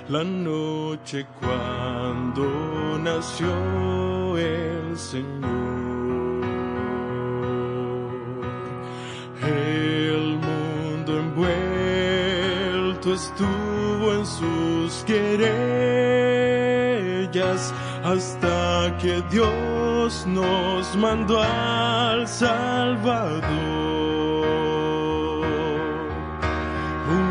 la 0.09 0.25
noche 0.25 1.27
cuando 1.40 2.98
nació 2.98 4.37
el 4.38 4.96
Señor. 4.96 5.72
El 9.42 10.38
mundo 10.38 11.18
envuelto 11.18 13.14
estuvo 13.14 14.12
en 14.14 14.25
sus 14.27 15.05
querellas 15.05 15.72
hasta 18.05 18.96
que 18.98 19.22
Dios 19.31 20.27
nos 20.27 20.96
mandó 20.96 21.40
al 21.40 22.27
Salvador. 22.29 24.21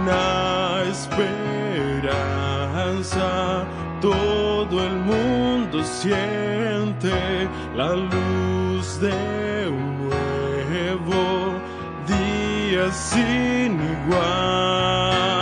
Una 0.04 0.82
esperanza, 0.90 1.30
todo 4.02 4.84
el 4.84 4.96
mundo 4.96 5.84
siente 5.84 7.48
la 7.76 7.94
luz 7.94 9.00
de 9.00 9.68
un 9.70 10.10
nuevo 10.10 11.54
día 12.08 12.92
sin 12.92 13.80
igual. 13.80 15.41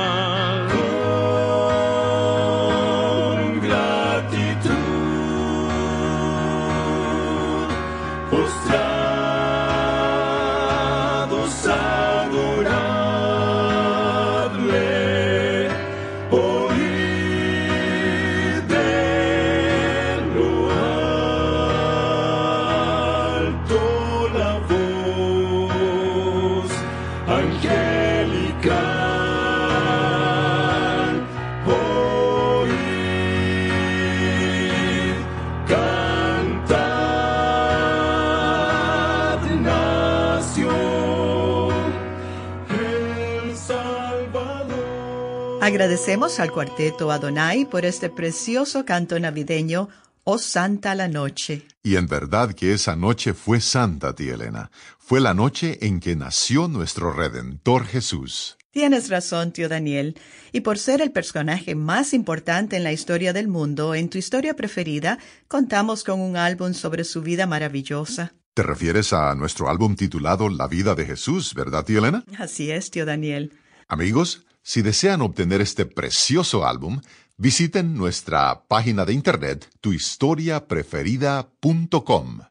Agradecemos 45.80 46.42
al 46.42 46.52
cuarteto 46.52 47.10
Adonai 47.10 47.63
por 47.63 47.86
este 47.86 48.10
precioso 48.10 48.84
canto 48.84 49.18
navideño, 49.18 49.88
Oh 50.26 50.38
Santa 50.38 50.94
la 50.94 51.08
Noche. 51.08 51.65
Y 51.82 51.96
en 51.96 52.06
verdad 52.06 52.54
que 52.54 52.74
esa 52.74 52.98
noche 52.98 53.34
fue 53.34 53.62
santa, 53.62 54.13
tía 54.13 54.34
Elena. 54.34 54.72
Fue 54.98 55.22
la 55.22 55.34
noche 55.34 55.78
en 55.88 56.02
que 56.02 56.18
nació 56.18 56.68
nuestro 56.68 57.13
Redentor 57.13 57.86
Jesús. 57.86 58.58
Tienes 58.72 59.10
razón, 59.10 59.54
tío 59.54 59.70
Daniel. 59.70 60.20
Y 60.52 60.60
por 60.60 60.78
ser 60.78 61.00
el 61.00 61.13
personaje 61.13 61.76
más 61.76 62.13
importante 62.13 62.76
en 62.76 62.84
la 62.84 62.92
historia 62.92 63.32
del 63.32 63.48
mundo, 63.48 63.96
en 63.96 64.10
tu 64.10 64.18
historia 64.18 64.58
preferida, 64.58 65.18
contamos 65.48 66.04
con 66.04 66.20
un 66.20 66.36
álbum 66.36 66.74
sobre 66.74 67.06
su 67.06 67.22
vida 67.22 67.48
maravillosa. 67.48 68.34
¿Te 68.54 68.63
refieres 68.63 69.13
a 69.13 69.34
nuestro 69.34 69.70
álbum 69.70 69.96
titulado 69.96 70.50
La 70.50 70.68
vida 70.68 70.94
de 70.94 71.06
Jesús, 71.06 71.54
verdad, 71.54 71.86
tía 71.86 72.00
Elena? 72.00 72.26
Así 72.38 72.70
es, 72.70 72.92
tío 72.92 73.06
Daniel. 73.06 73.54
Amigos, 73.88 74.46
si 74.69 74.84
desean 74.84 75.21
obtener 75.21 75.62
este 75.62 75.88
precioso 75.88 76.63
álbum, 76.63 77.01
visiten 77.38 77.95
nuestra 77.95 78.67
página 78.67 79.03
de 79.03 79.13
internet 79.13 79.67
tuhistoriapreferida.com. 79.82 82.41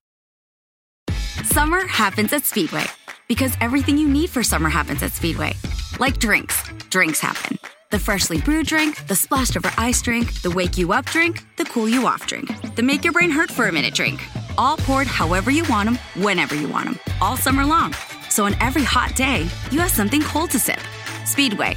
Summer 1.45 1.87
happens 1.87 2.33
at 2.33 2.45
Speedway 2.45 2.87
because 3.29 3.57
everything 3.61 3.97
you 3.97 4.09
need 4.09 4.31
for 4.31 4.43
summer 4.43 4.69
happens 4.69 5.05
at 5.05 5.13
Speedway. 5.13 5.55
Like 6.01 6.19
drinks, 6.19 6.61
drinks 6.91 7.21
happen. 7.21 7.57
The 7.93 8.01
freshly 8.01 8.41
brewed 8.41 8.67
drink, 8.67 9.07
the 9.07 9.15
splashed 9.15 9.57
over 9.57 9.71
ice 9.79 10.03
drink, 10.03 10.43
the 10.43 10.51
wake 10.51 10.77
you 10.77 10.93
up 10.93 11.07
drink, 11.07 11.45
the 11.57 11.67
cool 11.67 11.89
you 11.89 12.09
off 12.09 12.27
drink, 12.27 12.51
the 12.75 12.83
make 12.83 13.05
your 13.05 13.13
brain 13.13 13.31
hurt 13.31 13.53
for 13.53 13.69
a 13.69 13.73
minute 13.73 13.95
drink. 13.95 14.21
All 14.59 14.77
poured 14.77 15.07
however 15.07 15.53
you 15.53 15.63
want 15.71 15.89
them, 15.89 16.01
whenever 16.17 16.57
you 16.57 16.67
want 16.67 16.87
them, 16.87 16.99
all 17.21 17.37
summer 17.37 17.65
long. 17.65 17.95
So 18.29 18.45
on 18.45 18.57
every 18.61 18.83
hot 18.83 19.15
day, 19.15 19.47
you 19.71 19.79
have 19.79 19.93
something 19.93 20.21
cold 20.23 20.51
to 20.51 20.59
sip. 20.59 20.81
Speedway, 21.25 21.77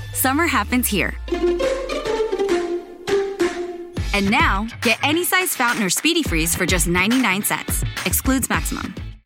summer 0.21 0.45
happens 0.45 0.87
here. 0.87 1.15
And 4.13 4.29
now, 4.29 4.67
get 4.81 4.99
any 5.03 5.23
size 5.23 5.55
fountain 5.55 5.83
or 5.83 5.89
speedy 5.89 6.21
freeze 6.21 6.55
for 6.55 6.67
just 6.67 6.87
99 6.87 7.41
cents. 7.43 7.83
Excludes 8.05 8.47
maximum. 8.47 8.93